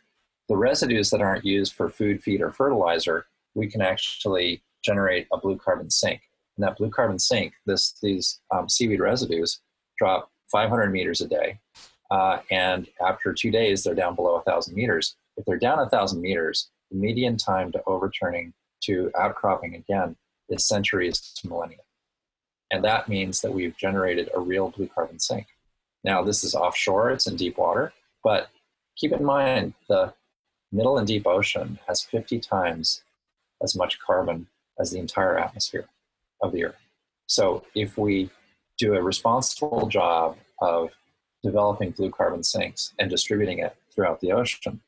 [0.48, 5.38] The residues that aren't used for food, feed, or fertilizer, we can actually generate a
[5.38, 6.22] blue carbon sink.
[6.56, 9.60] And that blue carbon sink, this, these um, seaweed residues,
[9.98, 11.58] drop 500 meters a day.
[12.10, 15.16] Uh, and after two days, they're down below 1,000 meters.
[15.36, 18.52] If they're down 1,000 meters, the median time to overturning
[18.84, 20.14] to outcropping again
[20.48, 21.78] is centuries to millennia.
[22.70, 25.46] And that means that we've generated a real blue carbon sink.
[26.04, 27.92] Now, this is offshore, it's in deep water,
[28.22, 28.48] but
[28.96, 30.12] keep in mind the
[30.70, 33.02] middle and deep ocean has 50 times
[33.62, 34.46] as much carbon
[34.78, 35.86] as the entire atmosphere
[36.42, 36.76] of the Earth.
[37.26, 38.30] So if we
[38.78, 40.90] do a responsible job of
[41.42, 44.80] developing blue carbon sinks and distributing it throughout the ocean,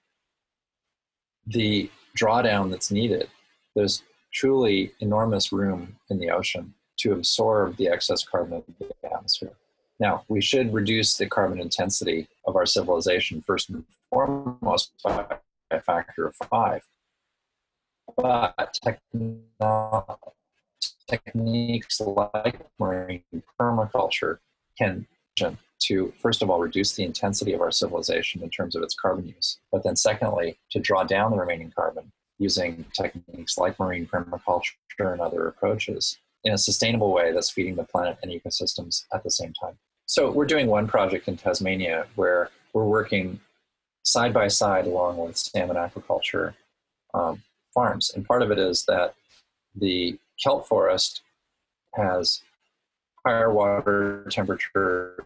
[1.47, 3.29] the drawdown that's needed,
[3.75, 4.03] there's
[4.33, 9.53] truly enormous room in the ocean to absorb the excess carbon of the atmosphere.
[10.01, 15.39] Now, we should reduce the carbon intensity of our civilization first and foremost by
[15.71, 16.83] a factor of five.
[18.17, 18.79] But
[21.09, 23.23] techniques like marine
[23.59, 24.39] permaculture
[24.79, 25.07] can
[25.81, 29.27] to first of all reduce the intensity of our civilization in terms of its carbon
[29.27, 34.73] use, but then secondly to draw down the remaining carbon using techniques like marine permaculture
[34.99, 39.31] and other approaches in a sustainable way that's feeding the planet and ecosystems at the
[39.31, 39.77] same time.
[40.07, 43.41] So we're doing one project in Tasmania where we're working
[44.03, 46.55] side by side along with salmon aquaculture
[47.15, 47.43] um,
[47.73, 49.15] farms, and part of it is that
[49.75, 51.23] the kelp forest
[51.95, 52.43] has
[53.25, 55.21] higher water temperatures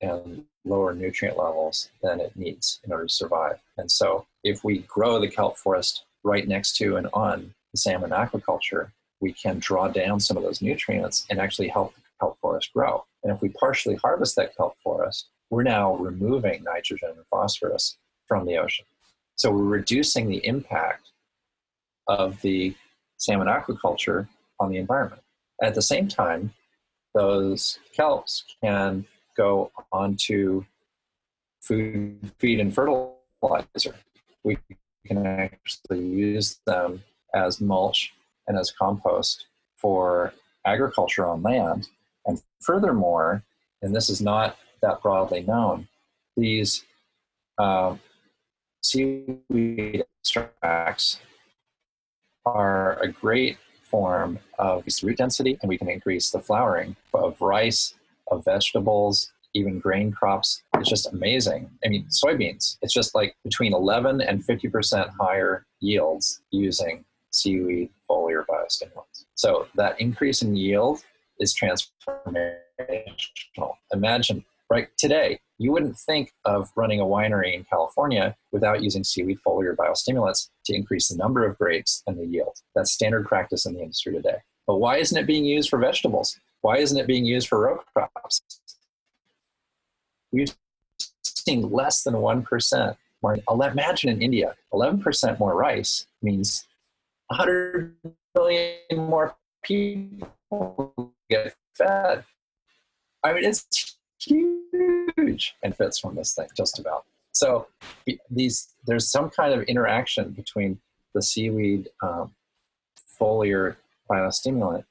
[0.00, 3.58] and lower nutrient levels than it needs in order to survive.
[3.78, 8.10] And so, if we grow the kelp forest right next to and on the salmon
[8.10, 13.04] aquaculture, we can draw down some of those nutrients and actually help kelp forest grow.
[13.22, 17.96] And if we partially harvest that kelp forest, we're now removing nitrogen and phosphorus
[18.26, 18.86] from the ocean.
[19.34, 21.10] So, we're reducing the impact
[22.06, 22.74] of the
[23.16, 24.28] salmon aquaculture
[24.60, 25.22] on the environment.
[25.62, 26.52] At the same time,
[27.14, 29.04] those kelps can
[29.36, 30.64] go onto
[31.60, 33.94] food, feed, and fertilizer.
[34.44, 34.58] We
[35.06, 37.02] can actually use them
[37.34, 38.12] as mulch
[38.46, 39.46] and as compost
[39.76, 40.32] for
[40.66, 41.88] agriculture on land.
[42.62, 43.42] Furthermore,
[43.82, 45.88] and this is not that broadly known,
[46.36, 46.84] these
[47.58, 47.96] uh,
[48.82, 51.18] seaweed extracts
[52.46, 57.94] are a great form of root density, and we can increase the flowering of rice,
[58.30, 60.62] of vegetables, even grain crops.
[60.76, 61.70] It's just amazing.
[61.84, 68.44] I mean, soybeans, it's just like between 11 and 50% higher yields using seaweed foliar
[68.46, 69.26] biostimulants.
[69.34, 71.02] So that increase in yield
[71.42, 73.76] is transformational.
[73.92, 79.38] Imagine, right today, you wouldn't think of running a winery in California without using seaweed
[79.46, 82.56] foliar biostimulants to increase the number of grapes and the yield.
[82.74, 84.38] That's standard practice in the industry today.
[84.66, 86.38] But why isn't it being used for vegetables?
[86.62, 88.42] Why isn't it being used for row crops?
[90.30, 90.54] We've
[91.22, 93.38] seen less than 1% more.
[93.50, 96.66] Imagine in India, 11% more rice means
[97.28, 97.94] 100
[98.34, 100.28] million more people
[101.30, 102.24] get fed.
[103.24, 107.04] I mean, it's huge benefits from this thing, just about.
[107.32, 107.66] So
[108.30, 110.80] these there's some kind of interaction between
[111.14, 112.34] the seaweed um,
[113.20, 113.76] foliar
[114.10, 114.84] biostimulant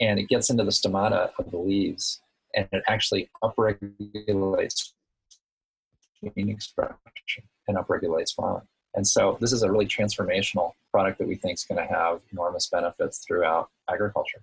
[0.00, 2.20] and it gets into the stomata of the leaves
[2.54, 4.92] and it actually upregulates
[6.22, 8.66] gene expression and upregulates flowering.
[8.94, 12.20] And so this is a really transformational product that we think is going to have
[12.32, 14.42] enormous benefits throughout agriculture.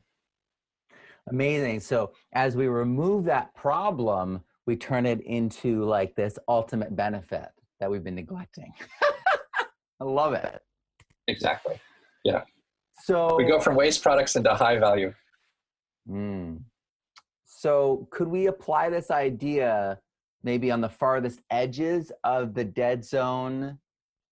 [1.30, 1.80] Amazing.
[1.80, 7.50] So as we remove that problem, we turn it into like this ultimate benefit
[7.80, 8.72] that we've been neglecting.
[10.00, 10.62] I love it.
[11.28, 11.80] Exactly.
[12.24, 12.42] Yeah.
[13.04, 15.14] So we go from waste products into high value.
[16.10, 16.62] Mm.
[17.46, 20.00] So could we apply this idea
[20.44, 23.78] maybe on the farthest edges of the dead zone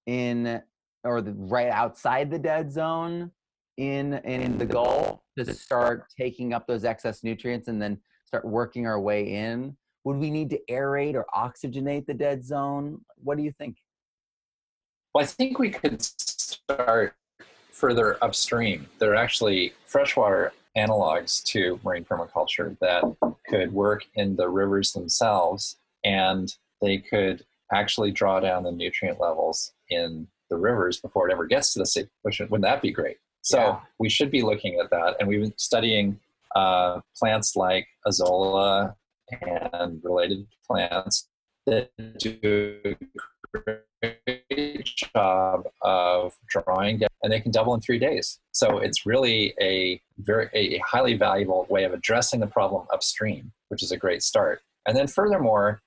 [0.08, 0.62] in
[1.04, 3.32] or the right outside the dead zone
[3.80, 8.86] in in the Gulf to start taking up those excess nutrients and then start working
[8.86, 9.76] our way in?
[10.04, 13.02] Would we need to aerate or oxygenate the dead zone?
[13.24, 13.78] What do you think?
[15.14, 17.16] Well, I think we could start
[17.72, 18.88] further upstream.
[19.00, 23.04] There are actually freshwater analogs to marine permaculture that
[23.48, 29.74] could work in the rivers themselves and they could actually draw down the nutrient levels
[29.90, 32.08] in the rivers before it ever gets to the sea.
[32.22, 33.18] Which wouldn't that be great?
[33.50, 33.80] So yeah.
[33.98, 36.20] we should be looking at that, and we've been studying
[36.56, 38.94] uh, plants like azolla
[39.42, 41.28] and related plants
[41.66, 41.90] that
[42.20, 42.96] do a
[44.22, 48.38] great job of drawing down, and they can double in three days.
[48.52, 53.82] So it's really a very a highly valuable way of addressing the problem upstream, which
[53.82, 54.62] is a great start.
[54.88, 55.82] And then furthermore,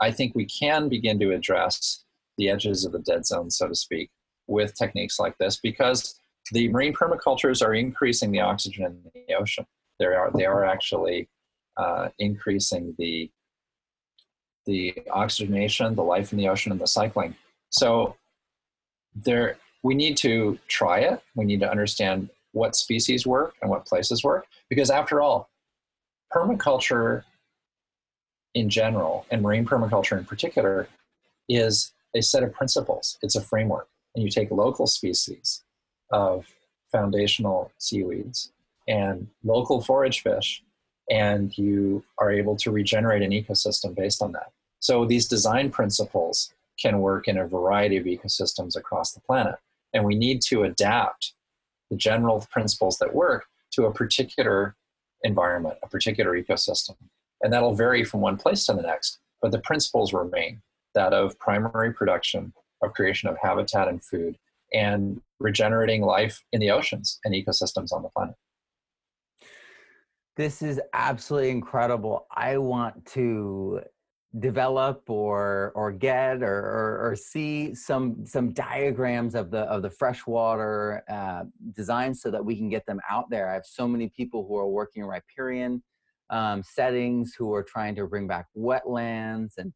[0.00, 2.02] I think we can begin to address
[2.38, 4.10] the edges of the dead zone, so to speak,
[4.48, 6.18] with techniques like this because
[6.52, 9.66] the marine permacultures are increasing the oxygen in the ocean.
[9.98, 11.28] They are they are actually
[11.76, 13.30] uh, increasing the
[14.66, 17.34] the oxygenation, the life in the ocean, and the cycling.
[17.70, 18.16] So
[19.14, 21.22] there, we need to try it.
[21.34, 25.50] We need to understand what species work and what places work, because after all,
[26.32, 27.24] permaculture
[28.54, 30.88] in general and marine permaculture in particular
[31.48, 33.18] is a set of principles.
[33.22, 35.63] It's a framework, and you take local species
[36.14, 36.46] of
[36.92, 38.52] foundational seaweeds
[38.86, 40.62] and local forage fish
[41.10, 44.52] and you are able to regenerate an ecosystem based on that.
[44.78, 49.56] So these design principles can work in a variety of ecosystems across the planet.
[49.92, 51.32] And we need to adapt
[51.90, 54.76] the general principles that work to a particular
[55.24, 56.96] environment, a particular ecosystem.
[57.42, 60.62] And that'll vary from one place to the next, but the principles remain
[60.94, 62.52] that of primary production,
[62.82, 64.38] of creation of habitat and food,
[64.74, 68.34] and regenerating life in the oceans and ecosystems on the planet.
[70.36, 72.26] This is absolutely incredible.
[72.34, 73.80] I want to
[74.40, 79.90] develop or or get or, or, or see some some diagrams of the of the
[79.90, 83.48] freshwater uh, designs so that we can get them out there.
[83.48, 85.82] I have so many people who are working in riparian
[86.30, 89.72] um, settings who are trying to bring back wetlands and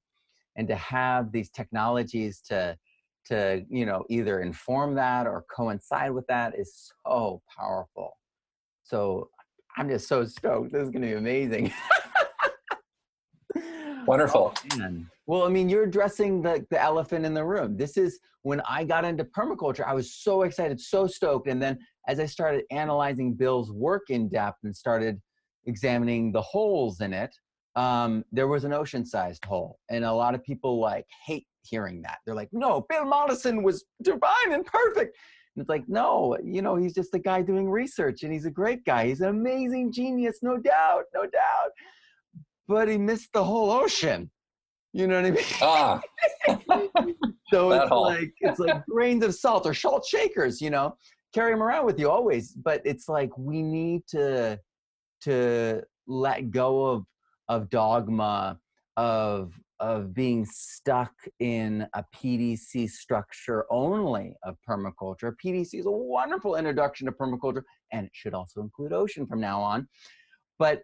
[0.56, 2.76] and to have these technologies to
[3.28, 8.12] to you know either inform that or coincide with that is so powerful.
[8.84, 9.30] So
[9.76, 10.72] I'm just so stoked.
[10.72, 11.72] This is going to be amazing.
[14.06, 14.54] Wonderful.
[14.80, 17.76] Oh, well, I mean, you're addressing the, the elephant in the room.
[17.76, 21.48] This is when I got into permaculture, I was so excited, so stoked.
[21.48, 25.20] And then as I started analyzing Bill's work in depth and started
[25.66, 27.34] examining the holes in it,
[27.78, 29.78] um, there was an ocean sized hole.
[29.88, 32.18] And a lot of people like hate hearing that.
[32.26, 35.16] They're like, no, Bill Mollison was divine and perfect.
[35.54, 38.50] And it's like, no, you know, he's just a guy doing research and he's a
[38.50, 39.06] great guy.
[39.06, 41.70] He's an amazing genius, no doubt, no doubt.
[42.66, 44.28] But he missed the whole ocean.
[44.92, 45.44] You know what I mean?
[45.62, 46.00] Ah.
[47.52, 50.96] so it's like it's like grains of salt or salt shakers, you know.
[51.32, 52.52] Carry them around with you always.
[52.52, 54.58] But it's like we need to
[55.22, 57.04] to let go of
[57.48, 58.58] of dogma
[58.96, 65.32] of of being stuck in a PDC structure only of permaculture.
[65.44, 69.60] PDC is a wonderful introduction to permaculture, and it should also include ocean from now
[69.60, 69.88] on.
[70.58, 70.82] But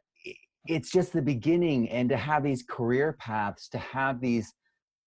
[0.67, 4.53] it's just the beginning, and to have these career paths, to have these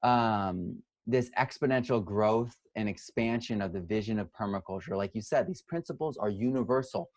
[0.03, 0.77] um,
[1.07, 6.17] this exponential growth and expansion of the vision of permaculture, like you said, these principles
[6.17, 7.09] are universal.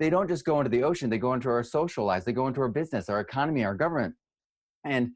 [0.00, 2.48] They don't just go into the ocean; they go into our social lives, they go
[2.48, 4.14] into our business, our economy, our government,
[4.84, 5.12] and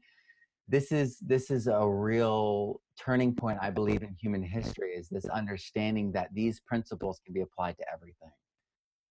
[0.69, 5.25] this is this is a real turning point i believe in human history is this
[5.25, 8.29] understanding that these principles can be applied to everything.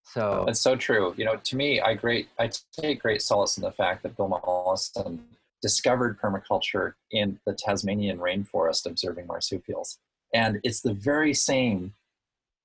[0.03, 1.13] So that's so true.
[1.17, 2.49] You know to me i great i
[2.79, 5.23] take great solace in the fact that bill mollison
[5.61, 9.99] discovered permaculture in the tasmanian rainforest observing marsupials.
[10.33, 11.93] And it's the very same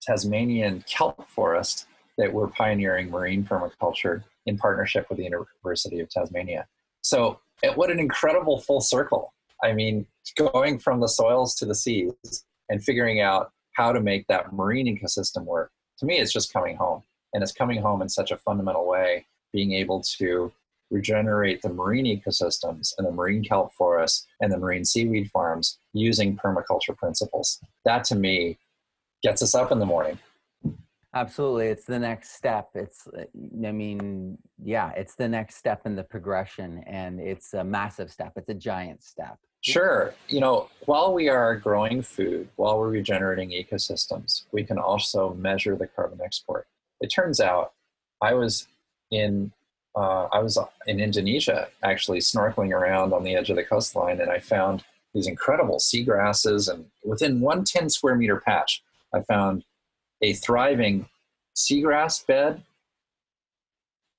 [0.00, 1.86] tasmanian kelp forest
[2.18, 6.66] that we're pioneering marine permaculture in partnership with the university of tasmania
[7.02, 7.40] so
[7.74, 9.32] what an incredible full circle.
[9.62, 10.06] I mean,
[10.36, 14.86] going from the soils to the seas and figuring out how to make that marine
[14.86, 15.70] ecosystem work.
[15.98, 17.02] To me, it's just coming home.
[17.32, 20.52] And it's coming home in such a fundamental way, being able to
[20.90, 26.36] regenerate the marine ecosystems and the marine kelp forests and the marine seaweed farms using
[26.36, 27.60] permaculture principles.
[27.84, 28.58] That to me
[29.22, 30.18] gets us up in the morning.
[31.14, 31.68] Absolutely.
[31.68, 32.70] It's the next step.
[32.74, 38.10] It's, I mean, yeah, it's the next step in the progression and it's a massive
[38.10, 38.32] step.
[38.36, 39.38] It's a giant step.
[39.60, 40.12] Sure.
[40.28, 45.76] You know, while we are growing food, while we're regenerating ecosystems, we can also measure
[45.76, 46.66] the carbon export.
[47.00, 47.72] It turns out
[48.20, 48.66] I was
[49.10, 49.52] in
[49.96, 50.58] uh, I was
[50.88, 54.82] in Indonesia actually snorkeling around on the edge of the coastline and I found
[55.14, 58.82] these incredible seagrasses and within one 10 square meter patch
[59.14, 59.64] I found
[60.22, 61.08] a thriving
[61.56, 62.62] seagrass bed,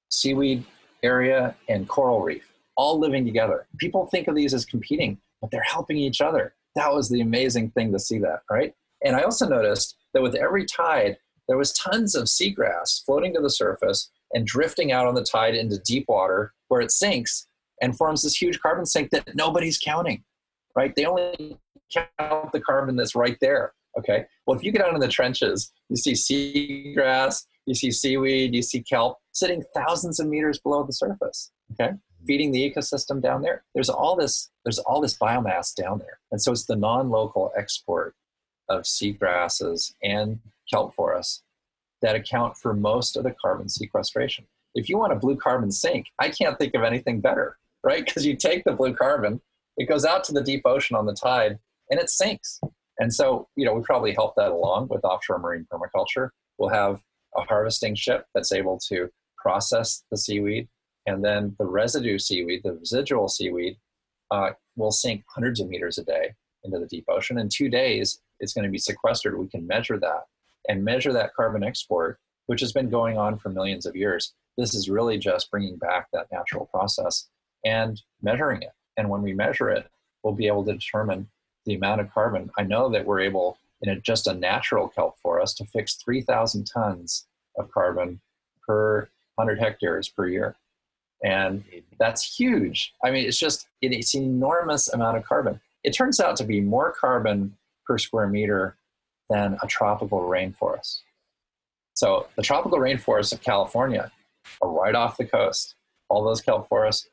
[0.09, 0.65] seaweed
[1.03, 3.67] area, and coral reef, all living together.
[3.77, 6.53] People think of these as competing, but they're helping each other.
[6.75, 8.73] That was the amazing thing to see that, right?
[9.03, 11.17] And I also noticed that with every tide,
[11.47, 15.55] there was tons of seagrass floating to the surface and drifting out on the tide
[15.55, 17.47] into deep water where it sinks
[17.81, 20.23] and forms this huge carbon sink that nobody's counting,
[20.75, 20.95] right?
[20.95, 21.59] They only
[21.93, 23.73] count the carbon that's right there.
[23.97, 24.25] Okay.
[24.45, 28.61] Well, if you get out in the trenches, you see seagrass, you see seaweed, you
[28.61, 31.51] see kelp sitting thousands of meters below the surface.
[31.73, 31.93] Okay.
[32.25, 33.63] Feeding the ecosystem down there.
[33.73, 36.19] There's all this, there's all this biomass down there.
[36.31, 38.15] And so it's the non-local export
[38.67, 40.39] of seagrasses and
[40.71, 41.43] kelp forests
[42.01, 44.45] that account for most of the carbon sequestration.
[44.73, 48.05] If you want a blue carbon sink, I can't think of anything better, right?
[48.05, 49.41] Because you take the blue carbon,
[49.77, 52.59] it goes out to the deep ocean on the tide, and it sinks.
[52.99, 56.29] And so, you know, we probably help that along with offshore marine permaculture.
[56.57, 57.01] We'll have
[57.35, 60.67] a harvesting ship that's able to process the seaweed,
[61.05, 63.77] and then the residue seaweed, the residual seaweed,
[64.31, 66.33] uh, will sink hundreds of meters a day
[66.63, 67.37] into the deep ocean.
[67.37, 69.37] In two days, it's going to be sequestered.
[69.37, 70.23] We can measure that
[70.67, 74.33] and measure that carbon export, which has been going on for millions of years.
[74.57, 77.27] This is really just bringing back that natural process
[77.63, 78.71] and measuring it.
[78.97, 79.87] And when we measure it,
[80.23, 81.27] we'll be able to determine
[81.65, 82.51] the amount of carbon.
[82.57, 86.65] I know that we're able, in a, just a natural kelp forest, to fix 3,000
[86.65, 87.25] tons
[87.57, 88.21] of carbon
[88.67, 90.55] per 100 hectares per year.
[91.23, 91.63] And
[91.97, 92.93] that's huge.
[93.03, 95.59] I mean, it's just, it's an enormous amount of carbon.
[95.83, 97.55] It turns out to be more carbon
[97.85, 98.75] per square meter
[99.29, 100.99] than a tropical rainforest.
[101.93, 104.11] So the tropical rainforests of California
[104.61, 105.75] are right off the coast.
[106.09, 107.07] All those kelp forests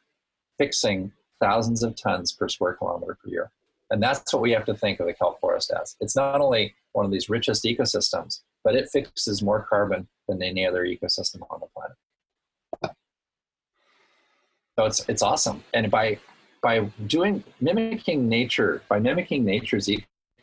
[0.59, 3.51] fixing thousands of tons per square kilometer per year.
[3.93, 5.97] And that's what we have to think of the kelp forest as.
[6.01, 10.67] It's not only one of these richest ecosystems, but it fixes more carbon than any
[10.67, 12.97] other ecosystem on the planet.
[14.79, 15.63] So it's it's awesome.
[15.75, 16.19] And by
[16.63, 19.91] by doing mimicking nature, by mimicking nature's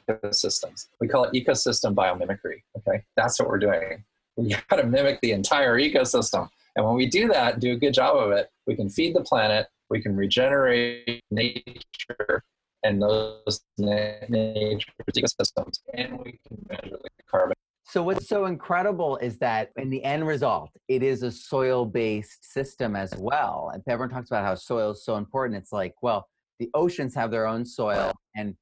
[0.07, 0.87] ecosystems.
[1.01, 2.61] We call it ecosystem biomimicry.
[2.77, 4.03] Okay, that's what we're doing.
[4.35, 7.95] We got to mimic the entire ecosystem, and when we do that, do a good
[7.95, 12.43] job of it, we can feed the planet, we can regenerate nature
[12.83, 17.55] and those nature ecosystems, and we can measure the carbon.
[17.83, 22.95] So what's so incredible is that in the end result, it is a soil-based system
[22.95, 23.71] as well.
[23.73, 25.57] And everyone talks about how soil is so important.
[25.57, 26.27] It's like, well,
[26.59, 28.55] the oceans have their own soil, and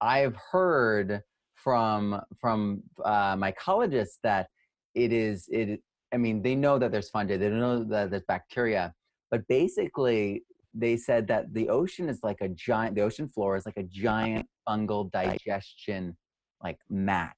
[0.00, 1.20] I've heard
[1.56, 4.48] from from uh, mycologists that
[4.94, 5.82] it is it.
[6.12, 8.94] I mean, they know that there's fungi, they know that there's bacteria,
[9.30, 10.42] but basically,
[10.74, 12.94] they said that the ocean is like a giant.
[12.94, 16.16] The ocean floor is like a giant fungal digestion
[16.62, 17.36] like mat.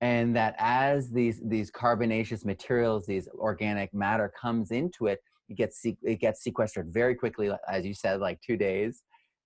[0.00, 5.18] And that as these these carbonaceous materials these organic matter comes into it
[5.48, 9.02] it gets it gets sequestered very quickly as you said like two days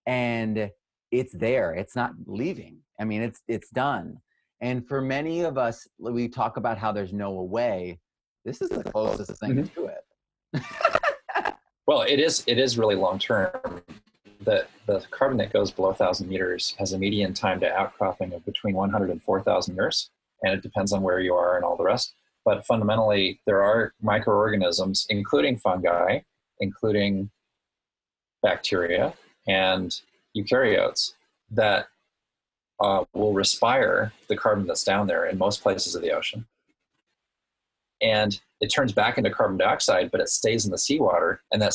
[0.06, 0.70] and
[1.10, 1.72] it's there.
[1.72, 2.78] It's not leaving.
[3.00, 4.18] I mean it's it's done.
[4.60, 7.98] And for many of us we talk about how there's no way.
[8.44, 9.80] This is the closest thing mm-hmm.
[9.80, 10.62] to it
[11.86, 13.82] well it is it is really long term
[14.42, 18.44] the the carbon that goes below 1000 meters has a median time to outcropping of
[18.44, 20.10] between 100 and 4000 years
[20.42, 22.14] and it depends on where you are and all the rest
[22.44, 26.20] but fundamentally there are microorganisms including fungi
[26.60, 27.30] including
[28.42, 29.14] bacteria
[29.46, 30.00] and
[30.36, 31.12] eukaryotes
[31.50, 31.86] that
[32.80, 36.46] uh, will respire the carbon that's down there in most places of the ocean.
[38.02, 41.74] And it turns back into carbon dioxide, but it stays in the seawater, and that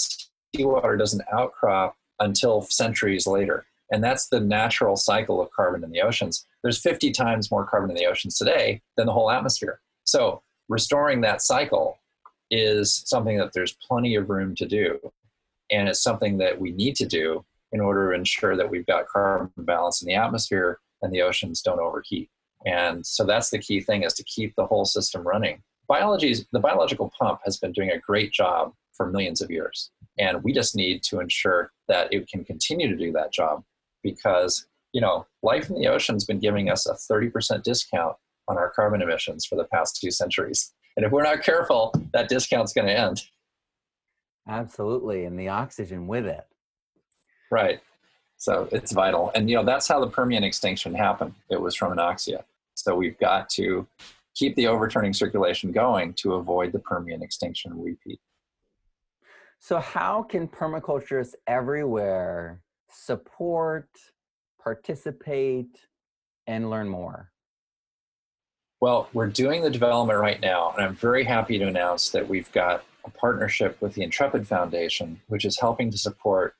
[0.55, 3.65] seawater doesn't outcrop until centuries later.
[3.91, 6.45] And that's the natural cycle of carbon in the oceans.
[6.61, 9.79] There's 50 times more carbon in the oceans today than the whole atmosphere.
[10.03, 11.97] So restoring that cycle
[12.51, 14.99] is something that there's plenty of room to do.
[15.71, 19.07] And it's something that we need to do in order to ensure that we've got
[19.07, 22.29] carbon balance in the atmosphere and the oceans don't overheat.
[22.65, 25.61] And so that's the key thing is to keep the whole system running.
[25.87, 29.91] Biology, the biological pump has been doing a great job for millions of years.
[30.17, 33.63] And we just need to ensure that it can continue to do that job
[34.03, 38.15] because, you know, life in the ocean has been giving us a 30% discount
[38.47, 40.73] on our carbon emissions for the past two centuries.
[40.95, 43.21] And if we're not careful, that discount's going to end.
[44.47, 45.25] Absolutely.
[45.25, 46.45] And the oxygen with it.
[47.51, 47.79] Right.
[48.37, 49.31] So it's vital.
[49.35, 51.33] And, you know, that's how the Permian extinction happened.
[51.49, 52.43] It was from anoxia.
[52.75, 53.87] So we've got to
[54.37, 58.19] keep the overturning circulation going to avoid the Permian extinction repeat.
[59.59, 63.89] So, how can permaculturists everywhere support,
[64.63, 65.87] participate,
[66.45, 67.31] and learn more?
[68.79, 72.51] Well, we're doing the development right now, and I'm very happy to announce that we've
[72.51, 76.53] got a partnership with the Intrepid Foundation, which is helping to support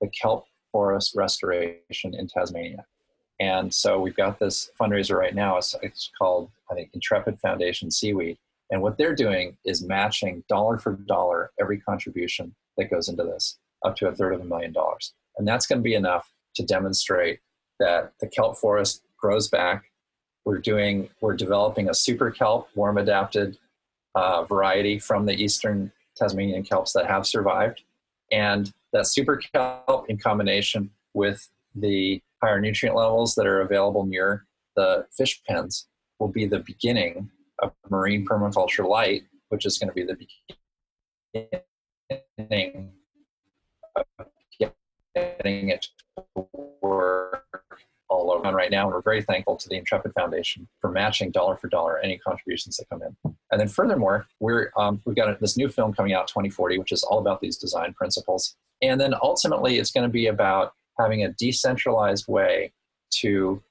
[0.00, 2.84] the kelp forest restoration in Tasmania.
[3.40, 5.56] And so we've got this fundraiser right now.
[5.56, 8.38] It's, it's called, I think, Intrepid Foundation Seaweed.
[8.70, 13.58] And what they're doing is matching dollar for dollar every contribution that goes into this,
[13.84, 15.12] up to a third of a million dollars.
[15.36, 17.40] And that's going to be enough to demonstrate
[17.80, 19.90] that the kelp forest grows back.
[20.44, 23.58] We're doing, we're developing a super kelp, warm adapted
[24.14, 27.82] uh, variety from the eastern Tasmanian kelps that have survived.
[28.30, 34.44] And that super kelp in combination with the higher nutrient levels that are available near
[34.76, 35.86] the fish pens
[36.18, 37.30] will be the beginning
[37.60, 40.16] of marine permaculture light, which is going to be the
[42.38, 42.92] beginning
[43.96, 44.26] of
[45.14, 45.86] getting it
[46.16, 46.48] to
[46.82, 47.44] work
[48.08, 48.84] all over right now.
[48.84, 52.76] And we're very thankful to the Intrepid Foundation for matching dollar for dollar any contributions
[52.76, 53.16] that come in.
[53.50, 57.02] And then furthermore, we're, um, we've got this new film coming out, 2040, which is
[57.04, 58.56] all about these design principles.
[58.82, 62.72] And then ultimately, it's going to be about having a decentralized way
[63.20, 63.62] to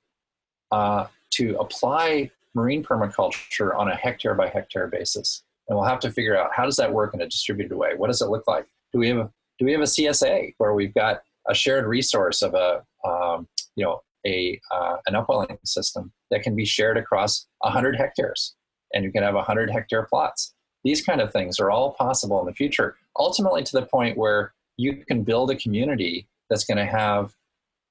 [0.71, 5.43] uh, to apply marine permaculture on a hectare by hectare basis.
[5.67, 7.91] And we'll have to figure out how does that work in a distributed way.
[7.95, 8.67] What does it look like?
[8.91, 12.41] Do we have a, do we have a CSA where we've got a shared resource
[12.41, 17.47] of a um, you know a uh, an upwelling system that can be shared across
[17.59, 18.55] 100 hectares,
[18.93, 20.53] and you can have 100 hectare plots.
[20.83, 22.97] These kind of things are all possible in the future.
[23.17, 27.33] Ultimately, to the point where you can build a community that's going to have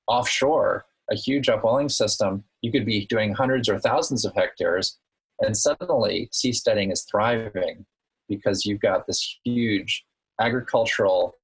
[0.07, 4.99] offshore a huge upwelling system, you could be doing hundreds or thousands of hectares,
[5.41, 7.85] and suddenly seasteading is thriving
[8.29, 10.05] because you've got this huge
[10.41, 11.35] agricultural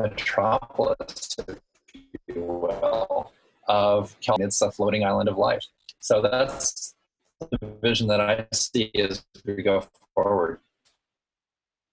[0.00, 3.32] metropolis, if you will,
[3.68, 4.48] of California.
[4.48, 5.64] It's a floating island of life.
[6.00, 6.96] So that's
[7.38, 10.58] the vision that I see as we go forward.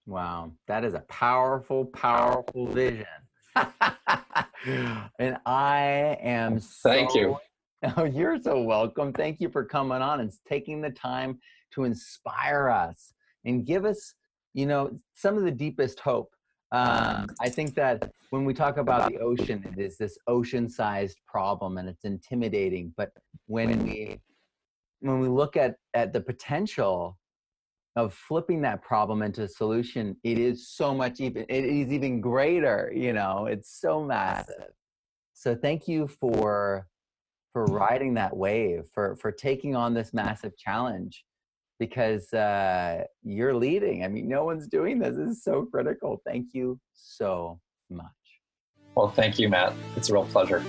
[0.06, 3.06] Wow, that is a powerful, powerful vision.
[3.56, 7.38] and I am so, Thank you.
[7.97, 9.12] Oh, you're so welcome.
[9.12, 11.39] Thank you for coming on and taking the time
[11.74, 14.14] to inspire us and give us,
[14.54, 16.30] you know, some of the deepest hope.
[16.72, 21.80] Um, I think that when we talk about the ocean, it is this ocean-sized problem
[21.80, 22.93] and it's intimidating.
[22.95, 23.12] But
[23.47, 24.20] when we
[24.99, 27.18] when we look at at the potential
[27.96, 32.22] of flipping that problem into a solution, it is so much even, it is even
[32.22, 34.72] greater, you know, it's so massive.
[35.34, 36.88] So thank you for,
[37.52, 41.26] for riding that wave, for, for taking on this massive challenge
[41.80, 44.06] because uh, you're leading.
[44.06, 45.18] I mean, no one's doing this.
[45.18, 46.22] This is so critical.
[46.26, 48.06] Thank you so much.
[48.96, 49.74] Well, thank you, Matt.
[49.96, 50.64] It's a real pleasure.